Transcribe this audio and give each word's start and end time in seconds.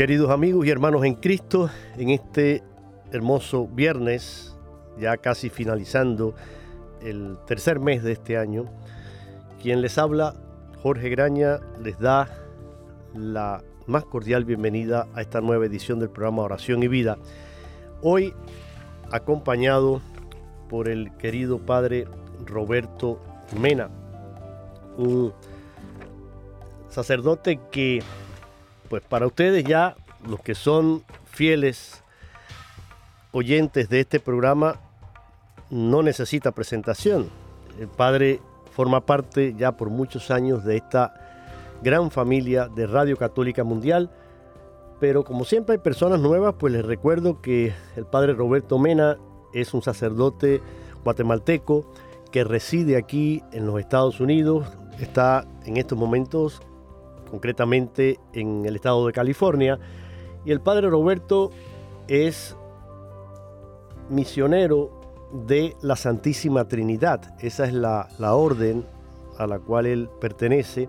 Queridos 0.00 0.30
amigos 0.30 0.64
y 0.64 0.70
hermanos 0.70 1.04
en 1.04 1.14
Cristo, 1.14 1.68
en 1.98 2.08
este 2.08 2.62
hermoso 3.12 3.66
viernes, 3.66 4.56
ya 4.98 5.18
casi 5.18 5.50
finalizando 5.50 6.34
el 7.02 7.36
tercer 7.46 7.80
mes 7.80 8.02
de 8.02 8.12
este 8.12 8.38
año, 8.38 8.64
quien 9.60 9.82
les 9.82 9.98
habla, 9.98 10.36
Jorge 10.82 11.10
Graña, 11.10 11.60
les 11.82 11.98
da 11.98 12.30
la 13.14 13.62
más 13.86 14.06
cordial 14.06 14.46
bienvenida 14.46 15.06
a 15.12 15.20
esta 15.20 15.42
nueva 15.42 15.66
edición 15.66 15.98
del 15.98 16.08
programa 16.08 16.44
Oración 16.44 16.82
y 16.82 16.88
Vida. 16.88 17.18
Hoy 18.00 18.32
acompañado 19.12 20.00
por 20.70 20.88
el 20.88 21.14
querido 21.18 21.58
padre 21.58 22.06
Roberto 22.46 23.20
Mena, 23.60 23.90
un 24.96 25.34
sacerdote 26.88 27.60
que 27.70 28.02
pues 28.90 29.02
para 29.04 29.28
ustedes 29.28 29.62
ya, 29.62 29.94
los 30.28 30.40
que 30.40 30.56
son 30.56 31.04
fieles 31.24 32.02
oyentes 33.30 33.88
de 33.88 34.00
este 34.00 34.18
programa, 34.18 34.80
no 35.70 36.02
necesita 36.02 36.50
presentación. 36.50 37.30
El 37.78 37.86
padre 37.86 38.40
forma 38.72 39.06
parte 39.06 39.54
ya 39.56 39.76
por 39.76 39.90
muchos 39.90 40.32
años 40.32 40.64
de 40.64 40.76
esta 40.76 41.14
gran 41.82 42.10
familia 42.10 42.66
de 42.66 42.88
Radio 42.88 43.16
Católica 43.16 43.62
Mundial, 43.62 44.10
pero 44.98 45.22
como 45.22 45.44
siempre 45.44 45.74
hay 45.74 45.78
personas 45.78 46.18
nuevas, 46.18 46.56
pues 46.58 46.72
les 46.72 46.84
recuerdo 46.84 47.40
que 47.40 47.72
el 47.94 48.06
padre 48.06 48.34
Roberto 48.34 48.76
Mena 48.76 49.18
es 49.54 49.72
un 49.72 49.82
sacerdote 49.82 50.60
guatemalteco 51.04 51.92
que 52.32 52.42
reside 52.42 52.96
aquí 52.96 53.40
en 53.52 53.66
los 53.66 53.78
Estados 53.78 54.18
Unidos, 54.18 54.66
está 54.98 55.46
en 55.64 55.76
estos 55.76 55.96
momentos 55.96 56.60
concretamente 57.30 58.18
en 58.32 58.64
el 58.66 58.76
estado 58.76 59.06
de 59.06 59.12
California. 59.12 59.78
Y 60.44 60.52
el 60.52 60.60
padre 60.60 60.88
Roberto 60.88 61.50
es 62.08 62.56
misionero 64.08 65.00
de 65.46 65.76
la 65.80 65.96
Santísima 65.96 66.66
Trinidad. 66.66 67.34
Esa 67.40 67.64
es 67.64 67.72
la, 67.72 68.08
orden 68.20 68.84
a 69.38 69.46
la 69.46 69.58
cual 69.58 69.86
él 69.86 70.08
pertenece. 70.20 70.88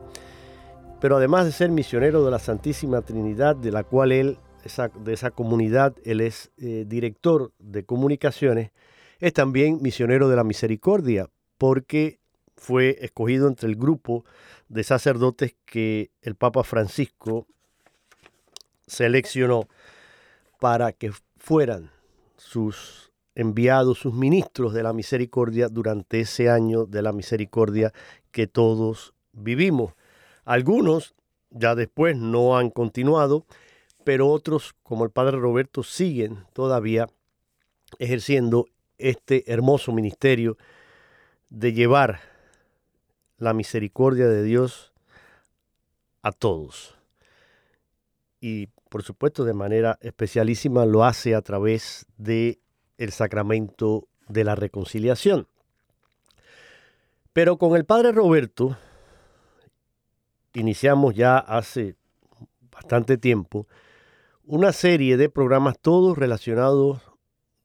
Pero 1.00 1.18
además 1.18 1.46
de 1.46 1.52
ser 1.52 1.69
misionero 1.69 2.24
de 2.24 2.31
la 2.31 2.40
Santísima 2.40 3.02
Trinidad, 3.02 3.56
de 3.56 3.72
la 3.72 3.84
cual 3.84 4.12
él, 4.12 4.38
de 5.03 5.13
esa 5.13 5.31
comunidad, 5.31 5.96
él 6.03 6.22
es 6.22 6.52
eh, 6.58 6.85
director 6.88 7.52
de 7.59 7.84
comunicaciones, 7.84 8.72
es 9.19 9.34
también 9.34 9.79
misionero 9.81 10.29
de 10.29 10.35
la 10.35 10.44
misericordia, 10.44 11.29
porque 11.58 12.19
fue 12.56 12.97
escogido 13.02 13.47
entre 13.47 13.68
el 13.68 13.75
grupo 13.75 14.23
de 14.71 14.85
sacerdotes 14.85 15.53
que 15.65 16.11
el 16.21 16.35
Papa 16.35 16.63
Francisco 16.63 17.45
seleccionó 18.87 19.67
para 20.61 20.93
que 20.93 21.11
fueran 21.37 21.91
sus 22.37 23.11
enviados, 23.35 23.99
sus 23.99 24.13
ministros 24.13 24.73
de 24.73 24.83
la 24.83 24.93
misericordia 24.93 25.67
durante 25.67 26.21
ese 26.21 26.49
año 26.49 26.85
de 26.85 27.01
la 27.01 27.11
misericordia 27.11 27.91
que 28.31 28.47
todos 28.47 29.13
vivimos. 29.33 29.93
Algunos 30.45 31.15
ya 31.49 31.75
después 31.75 32.15
no 32.15 32.57
han 32.57 32.69
continuado, 32.69 33.45
pero 34.05 34.29
otros, 34.29 34.73
como 34.83 35.03
el 35.03 35.11
Padre 35.11 35.37
Roberto, 35.37 35.83
siguen 35.83 36.45
todavía 36.53 37.09
ejerciendo 37.99 38.67
este 38.97 39.51
hermoso 39.51 39.91
ministerio 39.91 40.57
de 41.49 41.73
llevar 41.73 42.30
la 43.41 43.53
misericordia 43.56 44.28
de 44.28 44.44
Dios 44.44 44.94
a 46.22 46.31
todos. 46.31 46.96
Y 48.40 48.68
por 48.88 49.02
supuesto 49.02 49.46
de 49.46 49.53
manera 49.53 49.97
especialísima 50.02 50.85
lo 50.85 51.03
hace 51.03 51.34
a 51.34 51.41
través 51.41 52.06
de 52.18 52.59
el 52.97 53.12
sacramento 53.12 54.07
de 54.28 54.44
la 54.44 54.53
reconciliación. 54.53 55.47
Pero 57.34 57.57
con 57.57 57.75
el 57.75 57.84
Padre 57.84 58.12
Roberto 58.12 58.78
iniciamos 60.53 61.16
ya 61.16 61.40
hace 61.40 61.96
bastante 62.72 63.18
tiempo 63.18 63.68
una 64.44 64.72
serie 64.72 65.18
de 65.18 65.29
programas 65.29 65.79
todos 65.79 66.16
relacionados 66.16 67.02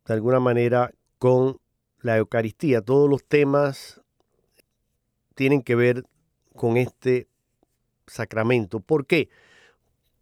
de 0.07 0.15
alguna 0.15 0.41
manera 0.41 0.93
con 1.19 1.59
la 2.01 2.17
Eucaristía, 2.17 2.81
todos 2.81 3.11
los 3.11 3.25
temas 3.25 4.01
tienen 5.37 5.63
que 5.63 5.77
ver 5.77 6.05
con 6.57 6.77
este 6.77 7.29
sacramento. 8.09 8.81
¿Por 8.81 9.07
qué? 9.07 9.29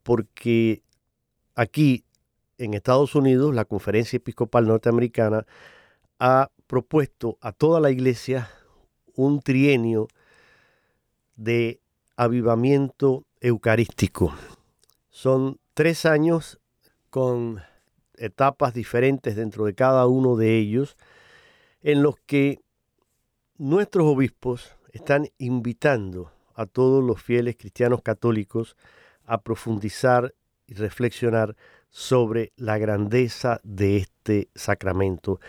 Porque 0.02 0.82
aquí 1.54 2.04
en 2.58 2.74
Estados 2.74 3.14
Unidos 3.14 3.54
la 3.54 3.64
Conferencia 3.64 4.18
Episcopal 4.18 4.66
Norteamericana 4.66 5.46
ha 6.18 6.50
propuesto 6.66 7.38
a 7.40 7.52
toda 7.52 7.80
la 7.80 7.90
iglesia 7.90 8.50
un 9.14 9.40
trienio 9.40 10.08
de 11.36 11.80
avivamiento 12.16 13.24
eucarístico. 13.40 14.34
Son 15.10 15.58
tres 15.74 16.06
años 16.06 16.60
con 17.10 17.62
etapas 18.16 18.74
diferentes 18.74 19.36
dentro 19.36 19.64
de 19.64 19.74
cada 19.74 20.06
uno 20.06 20.36
de 20.36 20.56
ellos, 20.58 20.96
en 21.82 22.02
los 22.02 22.16
que 22.26 22.60
nuestros 23.58 24.06
obispos 24.06 24.73
están 24.94 25.28
invitando 25.38 26.32
a 26.54 26.66
todos 26.66 27.02
los 27.02 27.20
fieles 27.20 27.56
cristianos 27.56 28.00
católicos 28.00 28.76
a 29.26 29.42
profundizar 29.42 30.34
y 30.66 30.74
reflexionar 30.74 31.56
sobre 31.90 32.52
la 32.56 32.78
grandeza 32.78 33.60
de 33.64 33.98
este 33.98 34.48
sacramento, 34.54 35.40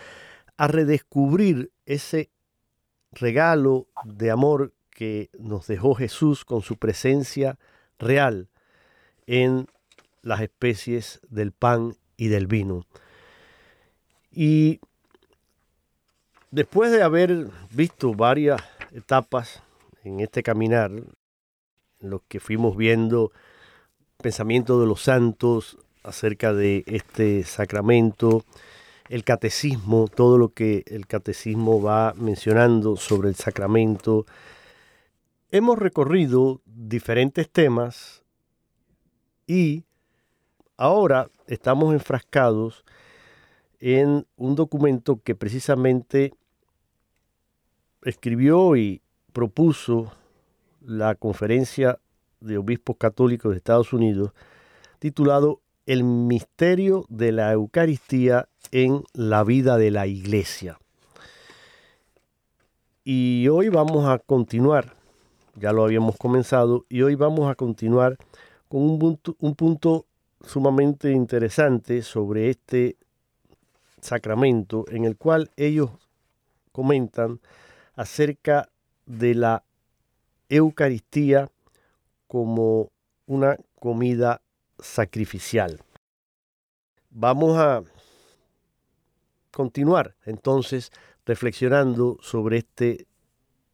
a 0.58 0.68
redescubrir 0.68 1.72
ese 1.86 2.32
regalo 3.12 3.88
de 4.04 4.32
amor 4.32 4.74
que 4.90 5.30
nos 5.38 5.68
dejó 5.68 5.94
Jesús 5.94 6.44
con 6.44 6.62
su 6.62 6.78
presencia 6.78 7.60
real 8.00 8.50
en 9.28 9.68
las 10.24 10.42
especies 10.42 11.20
del 11.30 11.52
pan 11.52 11.96
y 12.18 12.30
del 12.30 12.48
vino. 12.48 12.86
Y 14.32 14.80
después 16.50 16.92
de 16.92 17.04
haber 17.04 17.48
visto 17.72 18.14
varias 18.16 18.62
etapas 18.96 19.62
en 20.04 20.22
este 20.22 20.42
caminar, 20.42 20.92
en 20.92 22.10
los 22.10 22.22
que 22.28 22.40
fuimos 22.40 22.78
viendo 22.78 23.32
pensamiento 24.22 24.80
de 24.80 24.88
los 24.88 25.02
santos 25.02 25.78
acerca 26.04 26.54
de 26.54 26.84
este 26.88 27.44
sacramento, 27.44 28.46
el 29.10 29.24
catecismo, 29.24 30.08
todo 30.08 30.38
lo 30.38 30.50
que 30.50 30.84
el 30.88 31.08
catecismo 31.08 31.82
va 31.82 32.14
mencionando 32.16 32.96
sobre 32.96 33.30
el 33.30 33.36
sacramento. 33.36 34.26
Hemos 35.52 35.78
recorrido 35.78 36.62
diferentes 36.66 37.50
temas 37.50 38.24
y 39.46 39.84
ahora 40.78 41.30
estamos 41.48 41.94
enfrascados 41.94 42.84
en 43.80 44.26
un 44.38 44.56
documento 44.56 45.22
que 45.22 45.36
precisamente 45.36 46.34
escribió 48.06 48.76
y 48.76 49.02
propuso 49.34 50.14
la 50.82 51.16
Conferencia 51.16 52.00
de 52.40 52.58
Obispos 52.58 52.98
Católicos 52.98 53.52
de 53.52 53.58
Estados 53.58 53.92
Unidos, 53.92 54.32
titulado 55.00 55.60
El 55.88 56.04
misterio 56.04 57.06
de 57.10 57.32
la 57.32 57.52
Eucaristía 57.52 58.48
en 58.72 59.04
la 59.14 59.44
vida 59.44 59.78
de 59.78 59.92
la 59.92 60.06
Iglesia. 60.06 60.80
Y 63.04 63.48
hoy 63.48 63.70
vamos 63.70 64.08
a 64.08 64.20
continuar, 64.20 64.94
ya 65.56 65.72
lo 65.72 65.84
habíamos 65.84 66.16
comenzado, 66.18 66.86
y 66.90 67.02
hoy 67.02 67.16
vamos 67.16 67.50
a 67.50 67.56
continuar 67.56 68.18
con 68.70 68.84
un 68.84 69.00
punto, 69.00 69.36
un 69.40 69.56
punto 69.56 70.06
sumamente 70.46 71.12
interesante 71.12 72.04
sobre 72.04 72.52
este 72.52 72.98
sacramento 74.00 74.86
en 74.90 75.06
el 75.06 75.18
cual 75.18 75.50
ellos 75.58 75.90
comentan 76.72 77.40
acerca 77.96 78.70
de 79.06 79.36
la 79.36 79.64
Eucaristía 80.50 81.50
como 82.28 82.92
una 83.26 83.58
comida 83.80 84.42
sacrificial. 84.80 85.80
Vamos 87.10 87.58
a 87.58 87.84
continuar 89.52 90.16
entonces 90.26 90.92
reflexionando 91.26 92.18
sobre 92.22 92.58
este 92.58 93.08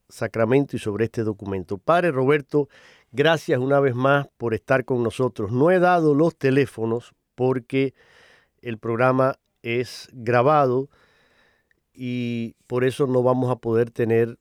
sacramento 0.09 0.75
y 0.75 0.79
sobre 0.79 1.05
este 1.05 1.23
documento. 1.23 1.77
Padre 1.77 2.11
Roberto, 2.11 2.69
gracias 3.11 3.59
una 3.59 3.79
vez 3.79 3.95
más 3.95 4.27
por 4.37 4.53
estar 4.53 4.85
con 4.85 5.03
nosotros. 5.03 5.51
No 5.51 5.71
he 5.71 5.79
dado 5.79 6.13
los 6.13 6.35
teléfonos 6.35 7.13
porque 7.35 7.93
el 8.61 8.77
programa 8.77 9.39
es 9.63 10.09
grabado 10.13 10.89
y 11.93 12.55
por 12.67 12.83
eso 12.83 13.07
no 13.07 13.23
vamos 13.23 13.51
a 13.51 13.57
poder 13.57 13.91
tener 13.91 14.37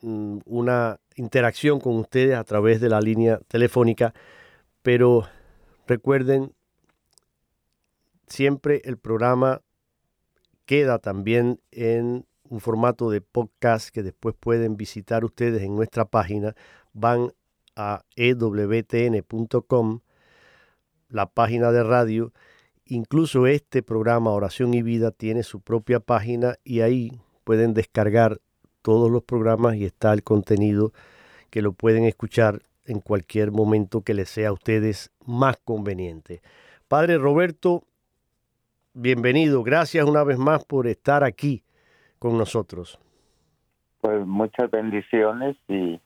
mm, 0.00 0.38
una 0.44 1.00
interacción 1.16 1.80
con 1.80 1.96
ustedes 1.96 2.36
a 2.36 2.44
través 2.44 2.80
de 2.80 2.88
la 2.88 3.00
línea 3.00 3.40
telefónica, 3.48 4.14
pero 4.82 5.26
recuerden, 5.86 6.52
siempre 8.26 8.80
el 8.84 8.96
programa 8.96 9.60
queda 10.64 10.98
también 10.98 11.60
en 11.70 12.26
un 12.48 12.60
formato 12.60 13.10
de 13.10 13.20
podcast 13.20 13.90
que 13.90 14.02
después 14.02 14.34
pueden 14.38 14.76
visitar 14.76 15.24
ustedes 15.24 15.62
en 15.62 15.74
nuestra 15.74 16.04
página. 16.04 16.54
Van 16.92 17.32
a 17.76 18.04
ewtn.com, 18.16 20.00
la 21.08 21.26
página 21.26 21.72
de 21.72 21.82
radio, 21.82 22.32
Incluso 22.86 23.46
este 23.46 23.82
programa 23.82 24.30
Oración 24.32 24.74
y 24.74 24.82
Vida 24.82 25.12
tiene 25.12 25.42
su 25.44 25.60
propia 25.60 26.00
página 26.00 26.56
y 26.64 26.80
ahí 26.80 27.12
pueden 27.44 27.74
descargar 27.74 28.38
todos 28.82 29.10
los 29.10 29.22
programas 29.22 29.76
y 29.76 29.84
está 29.84 30.12
el 30.12 30.22
contenido 30.24 30.92
que 31.50 31.62
lo 31.62 31.72
pueden 31.72 32.04
escuchar 32.04 32.62
en 32.84 33.00
cualquier 33.00 33.52
momento 33.52 34.02
que 34.02 34.14
les 34.14 34.28
sea 34.28 34.48
a 34.48 34.52
ustedes 34.52 35.12
más 35.24 35.56
conveniente. 35.58 36.42
Padre 36.88 37.18
Roberto, 37.18 37.84
bienvenido. 38.94 39.62
Gracias 39.62 40.04
una 40.04 40.24
vez 40.24 40.38
más 40.38 40.64
por 40.64 40.86
estar 40.88 41.22
aquí 41.22 41.62
con 42.18 42.36
nosotros. 42.36 42.98
Pues 44.00 44.26
muchas 44.26 44.70
bendiciones 44.70 45.56
y 45.68 46.00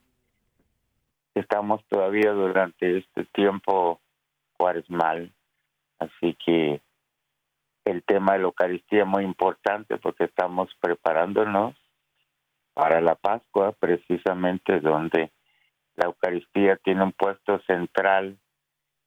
estamos 1.35 1.83
todavía 1.89 2.33
durante 2.33 2.99
este 2.99 3.25
tiempo 3.33 4.01
cuaresmal 4.59 5.33
Así 5.99 6.37
que 6.45 6.81
el 7.85 8.03
tema 8.05 8.33
de 8.33 8.41
la 8.41 8.45
Eucaristía 8.45 9.03
es 9.03 9.07
muy 9.07 9.25
importante 9.25 9.97
porque 9.99 10.25
estamos 10.25 10.69
preparándonos 10.81 11.75
para 12.75 13.01
la 13.01 13.15
Pascua, 13.15 13.73
precisamente 13.73 14.81
donde 14.81 15.33
la 15.95 16.07
Eucaristía 16.07 16.77
tiene 16.77 17.05
un 17.05 17.13
puesto 17.13 17.59
central, 17.61 18.39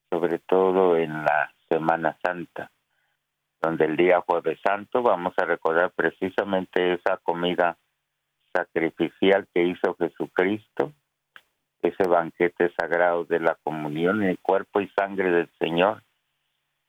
sobre 0.09 0.39
todo 0.39 0.97
en 0.97 1.23
la 1.23 1.53
Semana 1.69 2.17
Santa, 2.23 2.71
donde 3.61 3.85
el 3.85 3.95
día 3.95 4.23
jueves 4.25 4.59
santo 4.63 5.03
vamos 5.03 5.33
a 5.37 5.45
recordar 5.45 5.91
precisamente 5.91 6.93
esa 6.93 7.17
comida 7.17 7.77
sacrificial 8.53 9.47
que 9.53 9.63
hizo 9.63 9.95
Jesucristo, 9.99 10.93
ese 11.81 12.07
banquete 12.07 12.73
sagrado 12.79 13.25
de 13.25 13.39
la 13.39 13.55
comunión 13.63 14.23
en 14.23 14.29
el 14.29 14.39
cuerpo 14.39 14.81
y 14.81 14.89
sangre 14.97 15.29
del 15.31 15.49
Señor, 15.59 16.01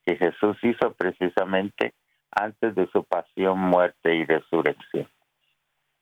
que 0.05 0.17
Jesús 0.17 0.57
hizo 0.63 0.93
precisamente 0.93 1.95
antes 2.31 2.75
de 2.75 2.87
su 2.89 3.05
pasión, 3.05 3.59
muerte 3.59 4.15
y 4.15 4.25
resurrección. 4.25 5.09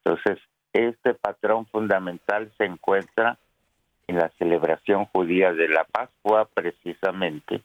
Entonces, 0.05 0.39
este 0.73 1.15
patrón 1.15 1.67
fundamental 1.67 2.53
se 2.59 2.65
encuentra 2.65 3.39
en 4.07 4.17
la 4.17 4.31
celebración 4.39 5.07
judía 5.07 5.53
de 5.53 5.69
la 5.69 5.85
Pascua 5.85 6.49
precisamente, 6.53 7.63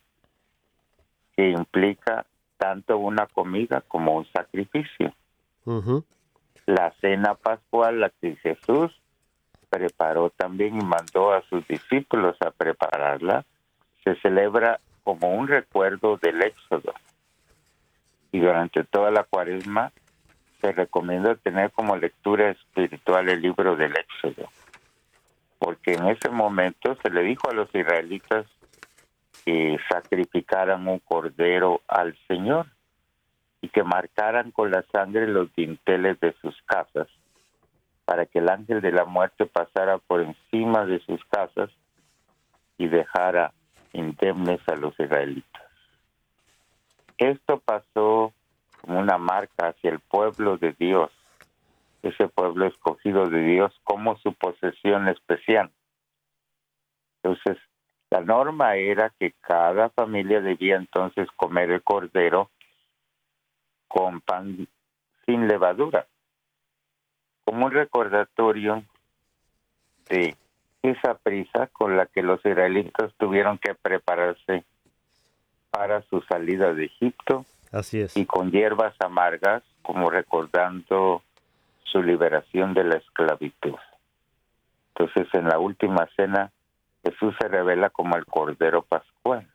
que 1.35 1.49
implica 1.49 2.25
tanto 2.57 2.97
una 2.97 3.27
comida 3.27 3.81
como 3.87 4.15
un 4.15 4.25
sacrificio. 4.31 5.13
La 6.65 6.93
cena 7.01 7.35
pascual, 7.35 8.01
la 8.01 8.09
que 8.09 8.35
Jesús 8.37 8.91
preparó 9.69 10.29
también 10.29 10.79
y 10.79 10.83
mandó 10.83 11.33
a 11.33 11.41
sus 11.49 11.67
discípulos 11.67 12.37
a 12.41 12.51
prepararla, 12.51 13.45
se 14.03 14.15
celebra 14.17 14.79
como 15.03 15.29
un 15.29 15.47
recuerdo 15.47 16.17
del 16.17 16.41
éxodo. 16.41 16.93
Y 18.31 18.39
durante 18.39 18.83
toda 18.83 19.11
la 19.11 19.23
cuaresma 19.23 19.91
se 20.61 20.71
recomienda 20.71 21.35
tener 21.35 21.71
como 21.71 21.95
lectura 21.95 22.51
espiritual 22.51 23.29
el 23.29 23.41
libro 23.41 23.75
del 23.75 23.93
éxodo. 23.97 24.49
Porque 25.59 25.93
en 25.93 26.07
ese 26.07 26.29
momento 26.29 26.97
se 27.01 27.09
le 27.09 27.21
dijo 27.23 27.49
a 27.49 27.53
los 27.53 27.73
israelitas 27.75 28.45
que 29.45 29.77
sacrificaran 29.89 30.87
un 30.87 30.99
cordero 30.99 31.81
al 31.87 32.17
Señor 32.27 32.67
y 33.61 33.69
que 33.69 33.83
marcaran 33.83 34.51
con 34.51 34.71
la 34.71 34.83
sangre 34.91 35.27
los 35.27 35.53
dinteles 35.55 36.19
de 36.19 36.33
sus 36.41 36.55
casas 36.63 37.07
para 38.05 38.25
que 38.25 38.39
el 38.39 38.49
ángel 38.49 38.81
de 38.81 38.91
la 38.91 39.05
muerte 39.05 39.45
pasara 39.45 39.97
por 39.97 40.21
encima 40.21 40.85
de 40.85 40.99
sus 40.99 41.23
casas 41.25 41.69
y 42.77 42.87
dejara 42.87 43.53
indemnes 43.93 44.59
a 44.67 44.75
los 44.75 44.99
israelitas. 44.99 45.63
Esto 47.17 47.59
pasó 47.59 48.33
como 48.81 48.99
una 48.99 49.17
marca 49.17 49.69
hacia 49.69 49.91
el 49.91 49.99
pueblo 49.99 50.57
de 50.57 50.73
Dios, 50.73 51.11
ese 52.01 52.27
pueblo 52.27 52.67
escogido 52.67 53.29
de 53.29 53.39
Dios 53.39 53.73
como 53.83 54.17
su 54.17 54.33
posesión 54.33 55.07
especial. 55.07 55.71
Entonces, 57.21 57.57
la 58.09 58.21
norma 58.21 58.75
era 58.75 59.11
que 59.17 59.33
cada 59.41 59.89
familia 59.89 60.41
debía 60.41 60.75
entonces 60.75 61.27
comer 61.35 61.71
el 61.71 61.81
cordero 61.81 62.51
con 63.87 64.21
pan 64.21 64.67
sin 65.25 65.47
levadura, 65.47 66.07
como 67.45 67.65
un 67.67 67.71
recordatorio 67.71 68.83
de 70.09 70.35
esa 70.83 71.15
prisa 71.15 71.67
con 71.67 71.97
la 71.97 72.05
que 72.05 72.21
los 72.21 72.45
israelitas 72.45 73.11
tuvieron 73.17 73.57
que 73.57 73.73
prepararse 73.73 74.65
para 75.71 76.01
su 76.03 76.21
salida 76.21 76.73
de 76.73 76.85
Egipto. 76.85 77.45
Así 77.71 78.01
es. 78.01 78.15
Y 78.15 78.25
con 78.25 78.51
hierbas 78.51 78.93
amargas, 78.99 79.63
como 79.81 80.09
recordando 80.09 81.23
su 81.85 82.03
liberación 82.03 82.73
de 82.73 82.83
la 82.83 82.97
esclavitud. 82.97 83.75
Entonces, 84.89 85.27
en 85.33 85.47
la 85.47 85.57
última 85.57 86.07
cena, 86.15 86.51
Jesús 87.03 87.33
se 87.39 87.47
revela 87.47 87.89
como 87.89 88.15
el 88.15 88.25
Cordero 88.25 88.83
Pascual. 88.83 89.47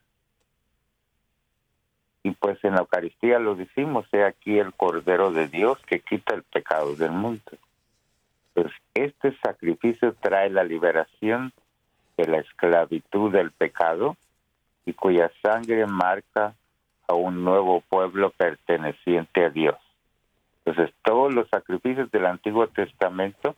Y 2.22 2.32
pues 2.32 2.62
en 2.64 2.72
la 2.72 2.80
Eucaristía 2.80 3.38
lo 3.38 3.54
decimos, 3.54 4.06
he 4.12 4.24
aquí 4.24 4.58
el 4.58 4.74
Cordero 4.74 5.30
de 5.30 5.46
Dios 5.48 5.78
que 5.86 6.00
quita 6.00 6.34
el 6.34 6.42
pecado 6.42 6.96
del 6.96 7.12
mundo. 7.12 7.52
Pues 8.54 8.72
este 9.04 9.36
sacrificio 9.42 10.14
trae 10.20 10.50
la 10.50 10.64
liberación 10.64 11.52
de 12.16 12.26
la 12.26 12.38
esclavitud 12.38 13.32
del 13.32 13.52
pecado 13.52 14.16
y 14.84 14.92
cuya 14.92 15.30
sangre 15.42 15.86
marca 15.86 16.54
a 17.06 17.14
un 17.14 17.44
nuevo 17.44 17.80
pueblo 17.82 18.30
perteneciente 18.30 19.44
a 19.44 19.50
Dios. 19.50 19.76
Entonces 20.64 20.94
todos 21.02 21.32
los 21.32 21.48
sacrificios 21.48 22.10
del 22.10 22.26
Antiguo 22.26 22.66
Testamento 22.68 23.54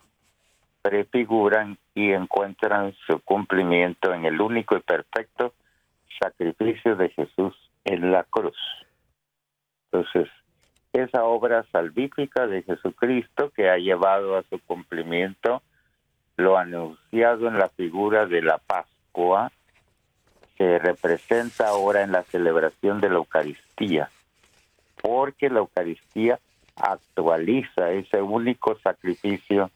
prefiguran 0.81 1.77
y 1.93 2.11
encuentran 2.11 2.93
su 3.05 3.19
cumplimiento 3.19 4.13
en 4.13 4.25
el 4.25 4.41
único 4.41 4.77
y 4.77 4.79
perfecto 4.79 5.53
sacrificio 6.21 6.95
de 6.95 7.09
Jesús 7.09 7.55
en 7.85 8.11
la 8.11 8.23
cruz. 8.23 8.57
Entonces, 9.91 10.29
esa 10.93 11.23
obra 11.23 11.65
salvífica 11.71 12.47
de 12.47 12.63
Jesucristo 12.63 13.51
que 13.51 13.69
ha 13.69 13.77
llevado 13.77 14.37
a 14.37 14.43
su 14.43 14.59
cumplimiento 14.59 15.61
lo 16.37 16.57
anunciado 16.57 17.47
en 17.47 17.57
la 17.57 17.69
figura 17.69 18.25
de 18.25 18.41
la 18.41 18.57
Pascua 18.57 19.51
se 20.57 20.79
representa 20.79 21.67
ahora 21.67 22.03
en 22.03 22.11
la 22.11 22.23
celebración 22.23 23.01
de 23.01 23.09
la 23.09 23.15
Eucaristía, 23.15 24.09
porque 25.01 25.49
la 25.49 25.59
Eucaristía 25.59 26.39
actualiza 26.75 27.91
ese 27.91 28.21
único 28.21 28.77
sacrificio 28.79 29.71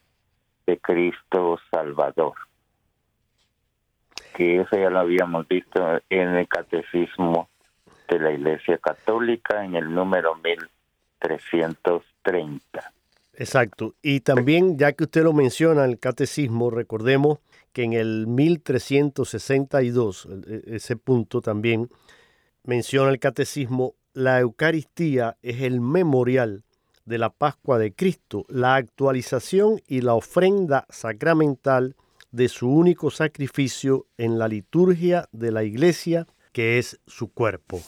de 0.66 0.78
Cristo 0.78 1.60
Salvador, 1.72 2.36
que 4.36 4.62
eso 4.62 4.78
ya 4.78 4.90
lo 4.90 5.00
habíamos 5.00 5.48
visto 5.48 6.00
en 6.10 6.36
el 6.36 6.48
Catecismo 6.48 7.50
de 8.08 8.20
la 8.20 8.32
Iglesia 8.32 8.78
Católica 8.78 9.64
en 9.64 9.76
el 9.76 9.94
número 9.94 10.36
1330. 11.30 12.94
Exacto. 13.34 13.96
Y 14.02 14.22
también, 14.22 14.78
ya 14.78 14.94
que 14.94 15.04
usted 15.04 15.24
lo 15.24 15.34
menciona 15.34 15.84
en 15.84 15.92
el 15.92 16.00
catecismo, 16.00 16.70
recordemos 16.70 17.40
que 17.74 17.84
en 17.84 17.94
el 17.94 18.28
1362, 18.28 20.28
e, 20.48 20.76
ese 20.76 20.96
punto 20.96 21.42
también 21.42 21.90
menciona 22.64 23.12
el 23.12 23.20
catecismo, 23.20 23.96
la 24.14 24.40
Eucaristía 24.40 25.36
es 25.42 25.62
el 25.62 25.82
memorial 25.82 26.64
de 27.04 27.18
la 27.18 27.30
Pascua 27.30 27.78
de 27.78 27.94
Cristo, 27.94 28.46
la 28.48 28.76
actualización 28.76 29.82
y 29.88 30.02
la 30.02 30.14
ofrenda 30.14 30.86
sacramental 30.90 31.96
de 32.32 32.50
su 32.50 32.70
único 32.70 33.12
sacrificio 33.12 34.08
en 34.18 34.40
la 34.40 34.48
liturgia 34.48 35.28
de 35.32 35.52
la 35.52 35.64
iglesia, 35.64 36.26
que 36.52 36.80
es 36.80 37.00
su 37.06 37.32
cuerpo. 37.32 37.82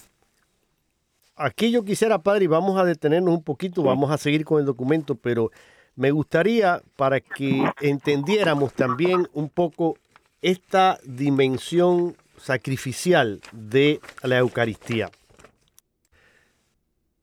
Aquí 1.39 1.69
yo 1.69 1.85
quisiera, 1.85 2.17
padre, 2.17 2.45
y 2.45 2.47
vamos 2.47 2.79
a 2.79 2.83
detenernos 2.83 3.31
un 3.31 3.43
poquito, 3.43 3.83
vamos 3.83 4.09
a 4.09 4.17
seguir 4.17 4.43
con 4.43 4.59
el 4.59 4.65
documento, 4.65 5.13
pero 5.13 5.51
me 5.95 6.09
gustaría 6.09 6.81
para 6.95 7.19
que 7.21 7.63
entendiéramos 7.79 8.73
también 8.73 9.29
un 9.33 9.47
poco 9.47 9.97
esta 10.41 10.97
dimensión 11.03 12.17
sacrificial 12.37 13.39
de 13.51 14.01
la 14.23 14.39
Eucaristía. 14.39 15.11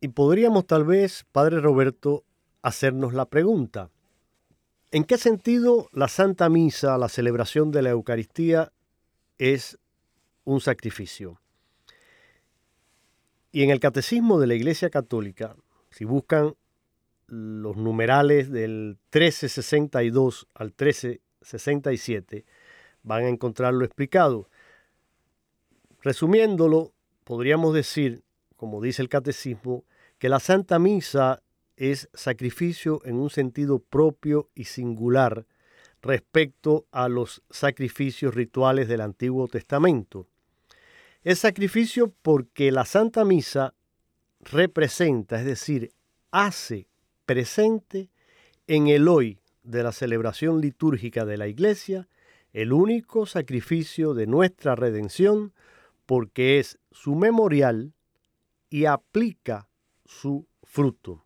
Y 0.01 0.09
podríamos 0.09 0.65
tal 0.65 0.85
vez, 0.85 1.27
Padre 1.33 1.61
Roberto, 1.61 2.23
hacernos 2.63 3.15
la 3.15 3.25
pregunta, 3.25 3.91
¿en 4.93 5.03
qué 5.03 5.19
sentido 5.19 5.89
la 5.93 6.07
Santa 6.07 6.49
Misa, 6.49 6.99
la 6.99 7.09
celebración 7.09 7.73
de 7.73 7.83
la 7.83 7.91
Eucaristía, 7.91 8.71
es 9.39 9.77
un 10.45 10.61
sacrificio? 10.61 11.41
Y 13.55 13.63
en 13.63 13.71
el 13.71 13.79
Catecismo 13.79 14.41
de 14.41 14.49
la 14.49 14.57
Iglesia 14.57 14.91
Católica, 14.91 15.55
si 15.89 16.05
buscan 16.05 16.57
los 17.29 17.77
numerales 17.77 18.51
del 18.51 18.99
1362 19.13 20.49
al 20.55 20.71
1367, 20.71 22.45
van 23.05 23.23
a 23.23 23.29
encontrarlo 23.29 23.85
explicado. 23.85 24.49
Resumiéndolo, 26.03 26.95
podríamos 27.23 27.73
decir, 27.75 28.25
como 28.57 28.83
dice 28.83 29.03
el 29.03 29.09
catecismo, 29.09 29.85
que 30.19 30.29
la 30.29 30.41
Santa 30.41 30.81
Misa 30.81 31.41
es 31.77 32.09
sacrificio 32.13 33.03
en 33.05 33.15
un 33.15 33.31
sentido 33.31 33.79
propio 33.79 34.51
y 34.57 34.65
singular 34.65 35.47
respecto 36.03 36.87
a 36.91 37.09
los 37.09 37.41
sacrificios 37.51 38.35
rituales 38.35 38.89
del 38.89 39.01
Antiguo 39.01 39.47
Testamento. 39.47 40.27
Es 41.25 41.39
sacrificio 41.39 42.13
porque 42.21 42.71
la 42.71 42.85
Santa 42.85 43.25
Misa 43.25 43.73
representa, 44.41 45.39
es 45.39 45.47
decir, 45.47 45.91
hace 46.31 46.87
presente 47.25 48.11
en 48.67 48.89
el 48.89 49.09
hoy 49.09 49.41
de 49.63 49.83
la 49.83 49.93
celebración 49.93 50.61
litúrgica 50.61 51.25
de 51.25 51.39
la 51.39 51.49
Iglesia 51.49 52.09
el 52.53 52.75
único 52.75 53.25
sacrificio 53.25 54.13
de 54.13 54.27
nuestra 54.27 54.77
redención 54.77 55.55
porque 56.05 56.59
es 56.59 56.79
su 56.93 57.15
memorial 57.15 57.95
y 58.69 58.85
aplica 58.85 59.71
su 60.05 60.47
fruto. 60.63 61.25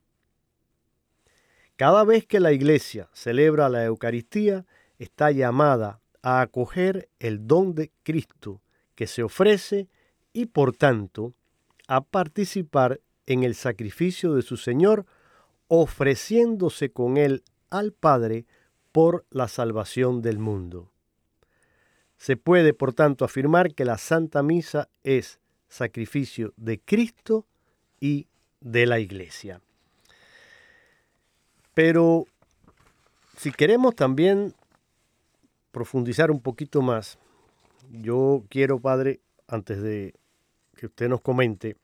Cada 1.74 2.04
vez 2.04 2.24
que 2.24 2.38
la 2.38 2.52
Iglesia 2.52 3.08
celebra 3.12 3.68
la 3.68 3.84
Eucaristía, 3.84 4.64
está 5.00 5.32
llamada 5.32 6.00
a 6.22 6.40
acoger 6.40 7.08
el 7.18 7.48
don 7.48 7.74
de 7.74 7.90
Cristo 8.04 8.62
que 8.98 9.06
se 9.06 9.22
ofrece 9.22 9.86
y 10.32 10.46
por 10.46 10.74
tanto 10.74 11.32
a 11.86 12.00
participar 12.00 13.00
en 13.26 13.44
el 13.44 13.54
sacrificio 13.54 14.34
de 14.34 14.42
su 14.42 14.56
Señor 14.56 15.06
ofreciéndose 15.68 16.90
con 16.90 17.16
él 17.16 17.44
al 17.70 17.92
Padre 17.92 18.44
por 18.90 19.24
la 19.30 19.46
salvación 19.46 20.20
del 20.20 20.40
mundo. 20.40 20.90
Se 22.16 22.36
puede, 22.36 22.74
por 22.74 22.92
tanto, 22.92 23.24
afirmar 23.24 23.72
que 23.72 23.84
la 23.84 23.98
Santa 23.98 24.42
Misa 24.42 24.88
es 25.04 25.38
sacrificio 25.68 26.52
de 26.56 26.80
Cristo 26.80 27.46
y 28.00 28.26
de 28.60 28.84
la 28.86 28.98
Iglesia. 28.98 29.60
Pero 31.72 32.24
si 33.36 33.52
queremos 33.52 33.94
también 33.94 34.56
profundizar 35.70 36.32
un 36.32 36.40
poquito 36.40 36.82
más, 36.82 37.16
yo 37.90 38.44
quiero, 38.48 38.78
Padre, 38.80 39.20
antes 39.46 39.80
de 39.82 40.14
que 40.76 40.86
usted 40.86 41.08
nos 41.08 41.20
comente, 41.20 41.76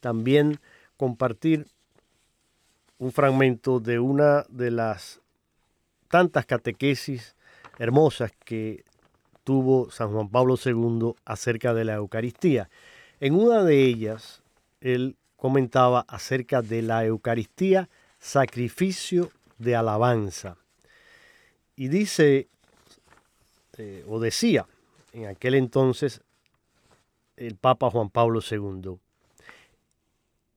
también 0.00 0.58
compartir 0.96 1.66
un 2.98 3.12
fragmento 3.12 3.80
de 3.80 3.98
una 3.98 4.44
de 4.48 4.70
las 4.70 5.20
tantas 6.08 6.44
catequesis 6.44 7.34
hermosas 7.78 8.32
que 8.44 8.84
tuvo 9.44 9.90
San 9.90 10.12
Juan 10.12 10.28
Pablo 10.28 10.56
II 10.62 11.14
acerca 11.24 11.72
de 11.72 11.84
la 11.84 11.94
Eucaristía. 11.94 12.68
En 13.20 13.34
una 13.34 13.64
de 13.64 13.84
ellas, 13.84 14.42
él 14.80 15.16
comentaba 15.36 16.04
acerca 16.08 16.60
de 16.60 16.82
la 16.82 17.04
Eucaristía, 17.04 17.88
sacrificio 18.18 19.30
de 19.58 19.76
alabanza. 19.76 20.56
Y 21.76 21.88
dice, 21.88 22.48
eh, 23.78 24.04
o 24.06 24.20
decía, 24.20 24.66
en 25.12 25.26
aquel 25.26 25.54
entonces, 25.54 26.22
el 27.36 27.56
Papa 27.56 27.90
Juan 27.90 28.10
Pablo 28.10 28.40
II, 28.48 28.98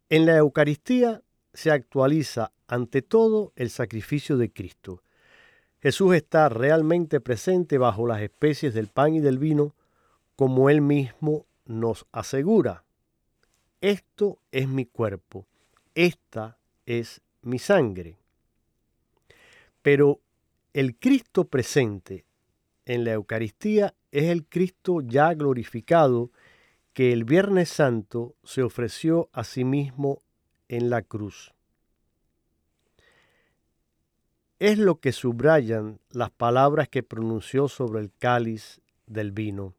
en 0.10 0.25
la 0.25 0.38
Eucaristía 0.38 1.22
se 1.53 1.72
actualiza 1.72 2.51
ante 2.67 3.01
todo 3.01 3.53
el 3.55 3.69
sacrificio 3.69 4.38
de 4.38 4.51
Cristo. 4.51 5.01
Jesús 5.81 6.15
está 6.15 6.50
realmente 6.50 7.19
presente 7.19 7.77
bajo 7.77 8.07
las 8.07 8.22
especies 8.22 8.74
del 8.74 8.88
pan 8.88 9.15
y 9.15 9.19
del 9.19 9.38
vino, 9.38 9.75
como 10.36 10.69
él 10.69 10.81
mismo 10.81 11.45
nos 11.65 12.05
asegura. 12.12 12.83
Esto 13.81 14.39
es 14.51 14.67
mi 14.67 14.86
cuerpo, 14.86 15.45
esta 15.95 16.57
es 16.86 17.22
mi 17.41 17.60
sangre. 17.60 18.17
Pero 19.81 20.19
el 20.74 20.95
Cristo 20.95 21.45
presente 21.45 22.25
en 22.86 23.04
la 23.04 23.13
Eucaristía 23.13 23.94
es 24.12 24.25
el 24.25 24.46
Cristo 24.46 25.02
ya 25.02 25.34
glorificado 25.34 26.32
que 26.94 27.12
el 27.12 27.24
Viernes 27.24 27.70
Santo 27.70 28.36
se 28.44 28.62
ofreció 28.62 29.30
a 29.34 29.44
sí 29.44 29.63
mismo 29.63 30.22
en 30.68 30.90
la 30.90 31.02
cruz. 31.02 31.54
Es 34.60 34.78
lo 34.78 35.00
que 35.00 35.12
subrayan 35.12 36.00
las 36.10 36.30
palabras 36.30 36.88
que 36.88 37.04
pronunció 37.04 37.68
sobre 37.68 38.00
el 38.00 38.12
cáliz 38.18 38.82
del 39.08 39.32
vino. 39.32 39.74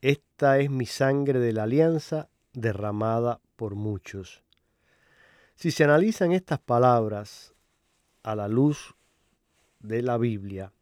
Esta 0.00 0.58
es 0.58 0.70
mi 0.70 0.86
sangre 0.86 1.40
de 1.40 1.52
la 1.52 1.64
alianza 1.64 2.28
derramada 2.52 3.40
por 3.56 3.74
muchos. 3.74 4.42
Si 5.56 5.70
se 5.70 5.84
analizan 5.84 6.32
estas 6.32 6.58
palabras 6.58 7.54
a 8.22 8.34
la 8.36 8.46
luz 8.46 8.94
de 9.80 10.02
la 10.02 10.18
Biblia, 10.18 10.72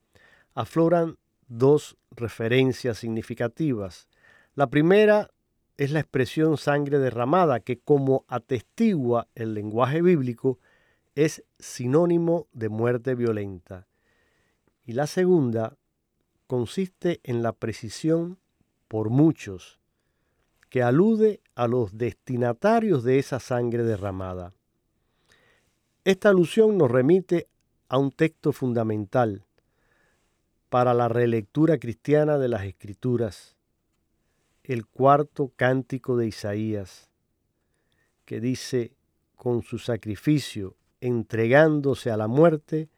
afloran 0.54 1.18
dos 1.48 1.96
referencias 2.10 2.98
significativas. 2.98 4.08
La 4.54 4.68
primera 4.68 5.30
es 5.76 5.90
la 5.90 6.00
expresión 6.00 6.56
sangre 6.56 6.98
derramada, 6.98 7.60
que 7.60 7.78
como 7.78 8.24
atestigua 8.28 9.28
el 9.34 9.54
lenguaje 9.54 10.02
bíblico, 10.02 10.58
es 11.14 11.44
sinónimo 11.58 12.48
de 12.52 12.68
muerte 12.68 13.14
violenta. 13.14 13.86
Y 14.84 14.92
la 14.92 15.06
segunda 15.06 15.76
consiste 16.46 17.20
en 17.24 17.42
la 17.42 17.52
precisión 17.52 18.38
por 18.88 19.10
muchos, 19.10 19.80
que 20.68 20.82
alude 20.82 21.40
a 21.54 21.66
los 21.66 21.96
destinatarios 21.96 23.02
de 23.02 23.18
esa 23.18 23.40
sangre 23.40 23.82
derramada. 23.82 24.52
Esta 26.04 26.28
alusión 26.28 26.76
nos 26.76 26.90
remite 26.90 27.48
a 27.88 27.98
un 27.98 28.10
texto 28.10 28.52
fundamental, 28.52 29.44
para 30.74 30.92
la 30.92 31.06
relectura 31.06 31.78
cristiana 31.78 32.36
de 32.36 32.48
las 32.48 32.64
Escrituras, 32.64 33.54
el 34.64 34.86
cuarto 34.88 35.52
cántico 35.54 36.16
de 36.16 36.26
Isaías, 36.26 37.12
que 38.24 38.40
dice, 38.40 38.96
con 39.36 39.62
su 39.62 39.78
sacrificio, 39.78 40.74
entregándose 41.00 42.10
a 42.10 42.16
la 42.16 42.26
muerte, 42.26 42.88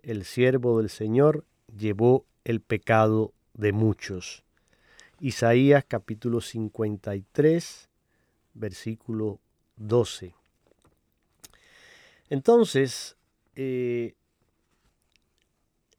el 0.00 0.24
siervo 0.24 0.78
del 0.78 0.88
Señor 0.88 1.44
llevó 1.76 2.24
el 2.44 2.62
pecado 2.62 3.34
de 3.52 3.72
muchos. 3.72 4.42
Isaías 5.20 5.84
capítulo 5.86 6.40
53, 6.40 7.90
versículo 8.54 9.40
12. 9.76 10.34
Entonces, 12.30 13.18
eh, 13.56 14.14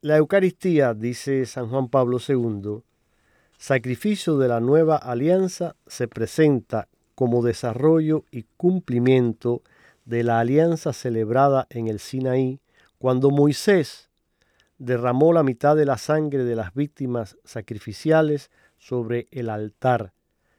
la 0.08 0.16
Eucaristía, 0.16 0.94
dice 0.94 1.46
San 1.46 1.68
Juan 1.68 1.90
Pablo 1.90 2.20
II, 2.26 2.82
sacrificio 3.58 4.38
de 4.38 4.48
la 4.48 4.62
nueva 4.62 4.96
alianza, 4.96 5.76
se 5.86 6.08
presenta 6.08 6.88
como 7.14 7.44
desarrollo 7.44 8.24
y 8.32 8.44
cumplimiento 8.56 9.64
de 10.06 10.24
la 10.24 10.40
alianza 10.40 10.94
celebrada 10.94 11.68
en 11.70 11.90
el 11.90 12.00
Sinaí 12.00 12.62
cuando 12.98 13.32
Moisés 13.32 14.10
derramó 14.78 15.34
la 15.34 15.44
mitad 15.44 15.76
de 15.76 15.86
la 15.86 15.98
sangre 15.98 16.46
de 16.46 16.56
las 16.56 16.74
víctimas 16.74 17.38
sacrificiales 17.44 18.50
sobre 18.78 19.28
el 19.32 19.50
altar, 19.50 20.14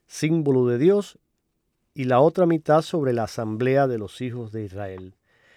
símbolo 0.07 0.67
de 0.67 0.77
Dios, 0.77 1.19
y 1.95 2.05
la 2.05 2.21
otra 2.21 2.45
mitad 2.45 2.83
sobre 2.83 3.15
la 3.15 3.25
asamblea 3.25 3.87
de 3.87 3.97
los 3.97 4.21
hijos 4.21 4.53
de 4.53 4.65
Israel. 4.65 5.17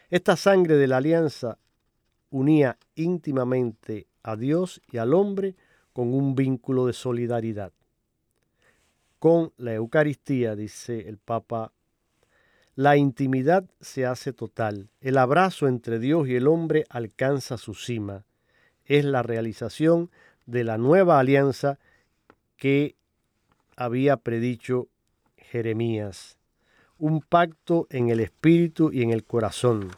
Esta 0.10 0.38
sangre 0.38 0.78
de 0.78 0.88
la 0.88 0.98
alianza 0.98 1.58
unía 2.32 2.78
íntimamente 2.96 4.08
a 4.24 4.36
Dios 4.36 4.82
y 4.92 4.98
al 4.98 5.14
hombre 5.14 5.56
con 5.94 6.14
un 6.14 6.34
vínculo 6.34 6.88
de 6.88 6.94
solidaridad. 6.94 7.72
Con 9.20 9.54
la 9.58 9.74
Eucaristía, 9.76 10.56
dice 10.56 11.08
el 11.08 11.18
Papa, 11.18 11.72
la 12.76 12.98
intimidad 12.98 13.66
se 13.82 14.06
hace 14.06 14.34
total, 14.34 14.90
el 15.02 15.18
abrazo 15.18 15.68
entre 15.68 16.00
Dios 16.00 16.28
y 16.28 16.36
el 16.36 16.48
hombre 16.48 16.86
alcanza 16.90 17.58
su 17.58 17.76
cima, 17.76 18.26
es 18.86 19.06
la 19.06 19.22
realización 19.22 20.10
de 20.46 20.64
la 20.64 20.78
nueva 20.78 21.20
alianza 21.20 21.78
que 22.56 22.96
había 23.76 24.18
predicho 24.18 24.88
Jeremías, 25.38 26.38
un 26.98 27.22
pacto 27.22 27.88
en 27.90 28.10
el 28.10 28.22
espíritu 28.22 28.92
y 28.94 29.02
en 29.04 29.12
el 29.12 29.26
corazón, 29.26 29.92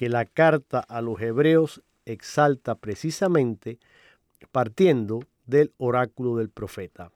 que 0.00 0.08
la 0.08 0.24
carta 0.24 0.78
a 0.78 1.02
los 1.02 1.20
hebreos 1.20 1.82
exalta 2.06 2.74
precisamente 2.74 3.78
partiendo 4.50 5.20
del 5.44 5.74
oráculo 5.76 6.36
del 6.36 6.48
profeta. 6.48 7.12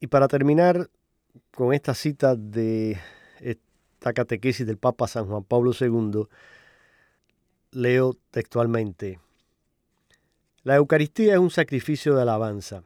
Y 0.00 0.06
para 0.06 0.28
terminar 0.28 0.88
con 1.54 1.74
esta 1.74 1.92
cita 1.92 2.36
de 2.36 2.98
esta 3.40 4.14
catequesis 4.14 4.66
del 4.66 4.78
Papa 4.78 5.08
San 5.08 5.26
Juan 5.26 5.44
Pablo 5.44 5.72
II, 5.78 6.26
leo 7.72 8.16
textualmente, 8.30 9.20
la 10.62 10.76
Eucaristía 10.76 11.34
es 11.34 11.38
un 11.38 11.50
sacrificio 11.50 12.14
de 12.14 12.22
alabanza. 12.22 12.82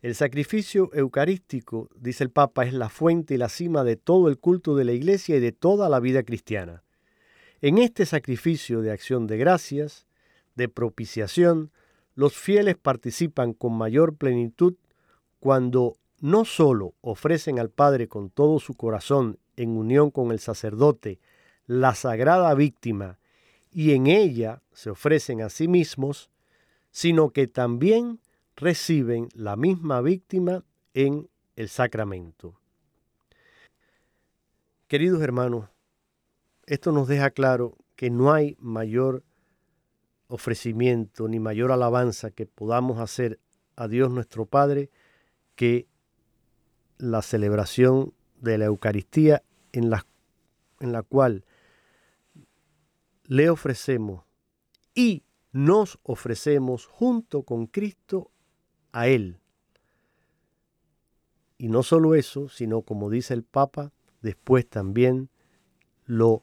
El 0.00 0.14
sacrificio 0.14 0.90
eucarístico, 0.94 1.88
dice 1.96 2.22
el 2.22 2.30
Papa, 2.30 2.64
es 2.64 2.72
la 2.72 2.88
fuente 2.88 3.34
y 3.34 3.36
la 3.36 3.48
cima 3.48 3.82
de 3.82 3.96
todo 3.96 4.28
el 4.28 4.38
culto 4.38 4.76
de 4.76 4.84
la 4.84 4.92
Iglesia 4.92 5.36
y 5.36 5.40
de 5.40 5.50
toda 5.50 5.88
la 5.88 5.98
vida 5.98 6.22
cristiana. 6.22 6.84
En 7.60 7.78
este 7.78 8.06
sacrificio 8.06 8.80
de 8.80 8.92
acción 8.92 9.26
de 9.26 9.38
gracias, 9.38 10.06
de 10.54 10.68
propiciación, 10.68 11.72
los 12.14 12.36
fieles 12.36 12.76
participan 12.76 13.52
con 13.52 13.76
mayor 13.76 14.16
plenitud 14.16 14.74
cuando 15.40 15.96
no 16.20 16.44
sólo 16.44 16.94
ofrecen 17.00 17.58
al 17.58 17.70
Padre 17.70 18.06
con 18.06 18.30
todo 18.30 18.60
su 18.60 18.74
corazón 18.74 19.38
en 19.56 19.76
unión 19.76 20.10
con 20.10 20.30
el 20.30 20.38
sacerdote 20.38 21.18
la 21.66 21.94
sagrada 21.94 22.54
víctima 22.54 23.18
y 23.70 23.92
en 23.92 24.06
ella 24.06 24.62
se 24.72 24.90
ofrecen 24.90 25.42
a 25.42 25.50
sí 25.50 25.68
mismos, 25.68 26.30
sino 26.90 27.30
que 27.30 27.46
también 27.46 28.20
reciben 28.58 29.28
la 29.34 29.54
misma 29.54 30.00
víctima 30.00 30.64
en 30.92 31.30
el 31.54 31.68
sacramento. 31.68 32.60
Queridos 34.88 35.22
hermanos, 35.22 35.68
esto 36.66 36.90
nos 36.90 37.06
deja 37.06 37.30
claro 37.30 37.76
que 37.94 38.10
no 38.10 38.32
hay 38.32 38.56
mayor 38.58 39.22
ofrecimiento 40.26 41.28
ni 41.28 41.38
mayor 41.38 41.70
alabanza 41.70 42.32
que 42.32 42.46
podamos 42.46 42.98
hacer 42.98 43.38
a 43.76 43.86
Dios 43.86 44.10
nuestro 44.10 44.44
Padre 44.44 44.90
que 45.54 45.86
la 46.98 47.22
celebración 47.22 48.12
de 48.40 48.58
la 48.58 48.64
Eucaristía 48.64 49.44
en 49.72 49.88
la, 49.88 50.04
en 50.80 50.90
la 50.90 51.04
cual 51.04 51.44
le 53.24 53.50
ofrecemos 53.50 54.24
y 54.94 55.22
nos 55.52 56.00
ofrecemos 56.02 56.86
junto 56.86 57.44
con 57.44 57.68
Cristo 57.68 58.32
a 58.92 59.06
Él. 59.06 59.38
Y 61.58 61.68
no 61.68 61.82
solo 61.82 62.14
eso, 62.14 62.48
sino 62.48 62.82
como 62.82 63.10
dice 63.10 63.34
el 63.34 63.42
Papa, 63.42 63.90
después 64.22 64.68
también 64.68 65.28
lo 66.06 66.42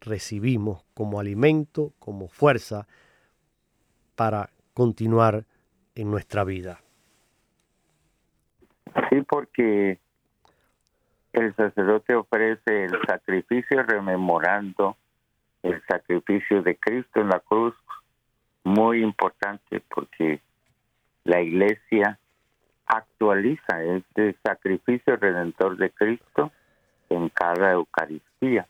recibimos 0.00 0.84
como 0.94 1.18
alimento, 1.18 1.92
como 1.98 2.28
fuerza 2.28 2.86
para 4.14 4.50
continuar 4.74 5.44
en 5.94 6.10
nuestra 6.10 6.44
vida. 6.44 6.80
Sí, 9.10 9.22
porque 9.22 9.98
el 11.32 11.54
sacerdote 11.56 12.14
ofrece 12.14 12.84
el 12.84 12.92
sacrificio 13.06 13.82
rememorando 13.82 14.96
el 15.62 15.82
sacrificio 15.86 16.62
de 16.62 16.76
Cristo 16.76 17.20
en 17.20 17.28
la 17.28 17.40
cruz, 17.40 17.74
muy 18.64 19.02
importante 19.02 19.82
porque 19.92 20.40
la 21.24 21.40
iglesia 21.40 22.18
actualiza 22.86 23.82
este 23.82 24.36
sacrificio 24.44 25.16
redentor 25.16 25.76
de 25.76 25.90
Cristo 25.90 26.52
en 27.08 27.28
cada 27.30 27.72
Eucaristía. 27.72 28.66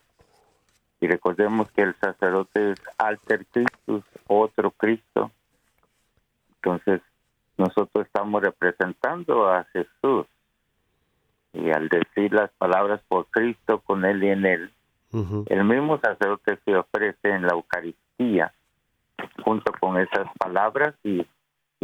Y 1.01 1.07
recordemos 1.07 1.71
que 1.73 1.83
el 1.83 1.95
sacerdote 1.97 2.73
es 2.73 2.81
alter 2.97 3.45
Christus, 3.47 4.05
otro 4.27 4.71
Cristo. 4.71 5.31
Entonces, 6.57 7.03
nosotros 7.59 8.07
estamos 8.07 8.43
representando 8.43 9.51
a 9.51 9.65
Jesús. 9.65 10.27
Y 11.53 11.71
al 11.71 11.89
decir 11.89 12.33
las 12.33 12.51
palabras 12.53 13.01
por 13.07 13.27
Cristo, 13.27 13.81
con 13.81 14.05
Él 14.05 14.23
y 14.25 14.29
en 14.29 14.47
Él, 14.47 14.73
el 15.47 15.65
mismo 15.65 16.01
sacerdote 16.01 16.59
se 16.65 16.75
ofrece 16.75 17.31
en 17.31 17.43
la 17.43 17.53
Eucaristía 17.53 18.53
junto 19.45 19.73
con 19.79 19.97
esas 19.99 20.27
palabras 20.39 20.95
y 21.05 21.25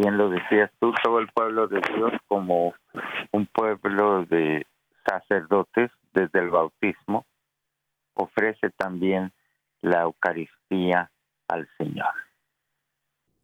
bien 0.00 0.16
lo 0.16 0.30
decías 0.30 0.70
tú, 0.80 0.92
todo 1.02 1.18
el 1.18 1.28
pueblo 1.28 1.68
de 1.68 1.80
Dios 1.94 2.12
como 2.26 2.74
un 3.32 3.46
pueblo 3.46 4.24
de 4.26 4.66
sacerdotes 5.06 5.90
desde 6.14 6.38
el 6.38 6.50
bautismo 6.50 7.26
ofrece 8.14 8.70
también 8.76 9.32
la 9.82 10.02
Eucaristía 10.02 11.10
al 11.48 11.68
Señor. 11.76 12.12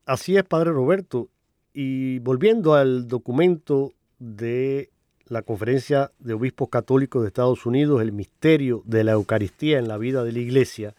Así 0.07 0.37
es, 0.37 0.45
Padre 0.45 0.71
Roberto. 0.71 1.29
Y 1.73 2.21
volviendo 2.21 2.75
al 2.75 3.07
documento 3.07 3.93
de 4.19 4.91
la 5.27 5.43
Conferencia 5.43 6.13
de 6.19 6.35
Obispos 6.35 6.69
Católicos 6.69 7.23
de 7.23 7.29
Estados 7.29 7.67
Unidos, 7.67 8.01
el 8.01 8.13
misterio 8.13 8.83
de 8.85 9.05
la 9.05 9.13
Eucaristía 9.13 9.79
en 9.79 9.89
la 9.89 9.99
vida 9.99 10.25
de 10.25 10.33
la 10.33 10.39
Iglesia, 10.39 10.95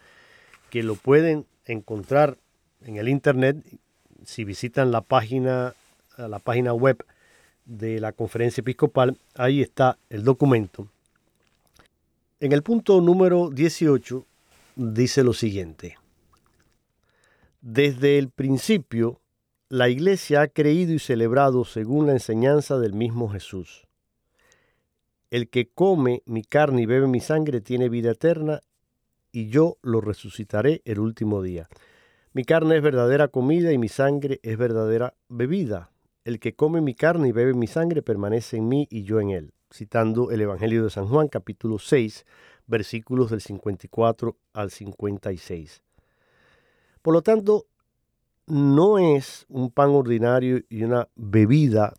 que 0.69 0.83
lo 0.83 0.95
pueden 0.95 1.45
encontrar 1.65 2.37
en 2.81 2.97
el 2.97 3.07
Internet 3.07 3.57
si 4.25 4.43
visitan 4.43 4.91
la 4.91 5.01
página, 5.01 5.73
la 6.17 6.39
página 6.39 6.73
web 6.73 7.05
de 7.65 7.99
la 7.99 8.11
Conferencia 8.11 8.61
Episcopal, 8.61 9.17
ahí 9.35 9.61
está 9.61 9.97
el 10.09 10.23
documento. 10.23 10.87
En 12.39 12.51
el 12.51 12.63
punto 12.63 13.01
número 13.01 13.49
18 13.49 14.25
dice 14.75 15.23
lo 15.23 15.33
siguiente. 15.33 15.97
Desde 17.61 18.17
el 18.17 18.29
principio, 18.29 19.19
la 19.69 19.89
Iglesia 19.89 20.41
ha 20.41 20.47
creído 20.47 20.93
y 20.93 20.99
celebrado 20.99 21.65
según 21.65 22.07
la 22.07 22.13
enseñanza 22.13 22.77
del 22.77 22.93
mismo 22.93 23.27
Jesús. 23.29 23.85
El 25.29 25.49
que 25.49 25.67
come 25.67 26.21
mi 26.25 26.43
carne 26.43 26.83
y 26.83 26.85
bebe 26.85 27.07
mi 27.07 27.19
sangre 27.19 27.59
tiene 27.59 27.89
vida 27.89 28.11
eterna, 28.11 28.61
y 29.33 29.49
yo 29.49 29.77
lo 29.81 29.99
resucitaré 29.99 30.81
el 30.85 30.99
último 30.99 31.41
día. 31.41 31.67
Mi 32.37 32.43
carne 32.43 32.77
es 32.77 32.83
verdadera 32.83 33.29
comida 33.29 33.71
y 33.71 33.79
mi 33.79 33.87
sangre 33.87 34.39
es 34.43 34.59
verdadera 34.59 35.15
bebida. 35.27 35.89
El 36.23 36.39
que 36.39 36.53
come 36.53 36.81
mi 36.81 36.93
carne 36.93 37.29
y 37.29 37.31
bebe 37.31 37.55
mi 37.55 37.65
sangre 37.65 38.03
permanece 38.03 38.57
en 38.57 38.67
mí 38.67 38.87
y 38.91 39.05
yo 39.05 39.19
en 39.19 39.31
él. 39.31 39.53
Citando 39.73 40.29
el 40.29 40.41
Evangelio 40.41 40.83
de 40.83 40.91
San 40.91 41.07
Juan 41.07 41.29
capítulo 41.29 41.79
6, 41.79 42.27
versículos 42.67 43.31
del 43.31 43.41
54 43.41 44.37
al 44.53 44.69
56. 44.69 45.81
Por 47.01 47.15
lo 47.15 47.23
tanto, 47.23 47.65
no 48.45 48.99
es 48.99 49.47
un 49.49 49.71
pan 49.71 49.89
ordinario 49.89 50.61
y 50.69 50.83
una 50.83 51.07
bebida 51.15 51.95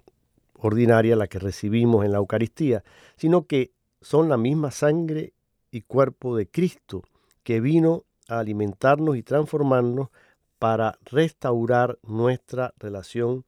ordinaria 0.54 1.16
la 1.16 1.26
que 1.26 1.40
recibimos 1.40 2.04
en 2.04 2.12
la 2.12 2.18
Eucaristía, 2.18 2.84
sino 3.16 3.48
que 3.48 3.72
son 4.00 4.28
la 4.28 4.36
misma 4.36 4.70
sangre 4.70 5.32
y 5.72 5.80
cuerpo 5.80 6.36
de 6.36 6.46
Cristo 6.46 7.02
que 7.42 7.60
vino 7.60 8.04
a 8.28 8.38
alimentarnos 8.38 9.16
y 9.16 9.24
transformarnos 9.24 10.10
para 10.58 10.98
restaurar 11.04 11.98
nuestra 12.02 12.72
relación 12.78 13.44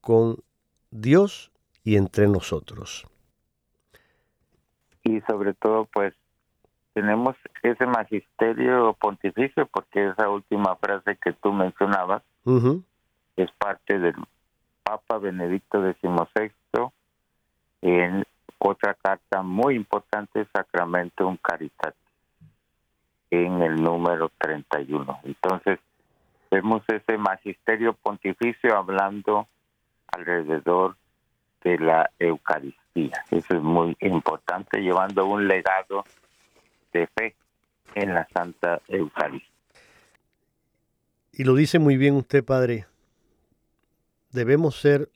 con 0.00 0.38
Dios 0.90 1.52
y 1.82 1.96
entre 1.96 2.28
nosotros. 2.28 3.06
Y 5.02 5.20
sobre 5.22 5.54
todo, 5.54 5.86
pues, 5.92 6.14
tenemos 6.94 7.36
ese 7.62 7.86
magisterio 7.86 8.94
pontificio, 8.94 9.66
porque 9.66 10.08
esa 10.08 10.30
última 10.30 10.76
frase 10.76 11.18
que 11.22 11.32
tú 11.32 11.52
mencionabas 11.52 12.22
es 13.36 13.50
parte 13.58 13.98
del 13.98 14.14
Papa 14.82 15.18
Benedicto 15.18 15.82
XVI 15.82 16.52
en 17.82 18.24
otra 18.58 18.94
carta 18.94 19.42
muy 19.42 19.74
importante, 19.74 20.46
Sacramento 20.54 21.36
Caritas, 21.42 21.94
en 23.30 23.62
el 23.62 23.82
número 23.82 24.30
31. 24.38 25.20
Entonces, 25.24 25.78
vemos 26.50 26.82
ese 26.88 27.18
magisterio 27.18 27.94
pontificio 27.94 28.76
hablando 28.76 29.48
alrededor 30.08 30.96
de 31.62 31.78
la 31.78 32.10
Eucaristía. 32.18 33.24
Eso 33.30 33.56
es 33.56 33.62
muy 33.62 33.96
importante, 34.00 34.80
llevando 34.80 35.26
un 35.26 35.48
legado 35.48 36.04
de 36.92 37.08
fe 37.08 37.34
en 37.94 38.14
la 38.14 38.28
Santa 38.32 38.80
Eucaristía. 38.88 39.48
Y 41.32 41.44
lo 41.44 41.54
dice 41.54 41.78
muy 41.78 41.96
bien 41.96 42.14
usted, 42.14 42.44
Padre. 42.44 42.86
Debemos 44.30 44.80
ser 44.80 45.10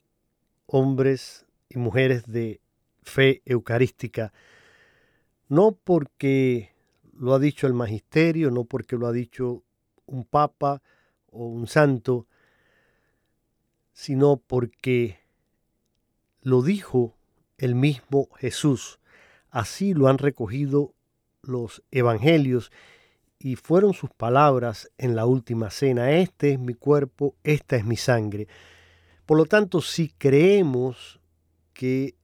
hombres 0.65 1.45
y 1.69 1.77
mujeres 1.77 2.25
de 2.25 2.59
fe 3.03 3.41
eucarística, 3.45 4.33
no 5.47 5.71
porque 5.71 6.73
lo 7.13 7.33
ha 7.33 7.39
dicho 7.39 7.67
el 7.67 7.73
magisterio, 7.73 8.51
no 8.51 8.65
porque 8.65 8.97
lo 8.97 9.07
ha 9.07 9.11
dicho 9.11 9.63
un 10.05 10.25
papa 10.25 10.81
o 11.31 11.45
un 11.45 11.67
santo, 11.67 12.27
sino 13.93 14.37
porque 14.37 15.19
lo 16.41 16.61
dijo 16.61 17.15
el 17.57 17.75
mismo 17.75 18.29
Jesús. 18.37 18.99
Así 19.49 19.93
lo 19.93 20.07
han 20.07 20.17
recogido 20.17 20.93
los 21.41 21.83
evangelios 21.91 22.71
y 23.39 23.55
fueron 23.55 23.93
sus 23.93 24.09
palabras 24.09 24.91
en 24.97 25.15
la 25.15 25.25
última 25.25 25.69
cena. 25.69 26.11
Este 26.11 26.53
es 26.53 26.59
mi 26.59 26.73
cuerpo, 26.73 27.35
esta 27.43 27.75
es 27.77 27.85
mi 27.85 27.95
sangre. 27.95 28.47
Por 29.25 29.37
lo 29.37 29.45
tanto, 29.45 29.81
si 29.81 30.09
creemos 30.09 31.19
que 31.73 32.15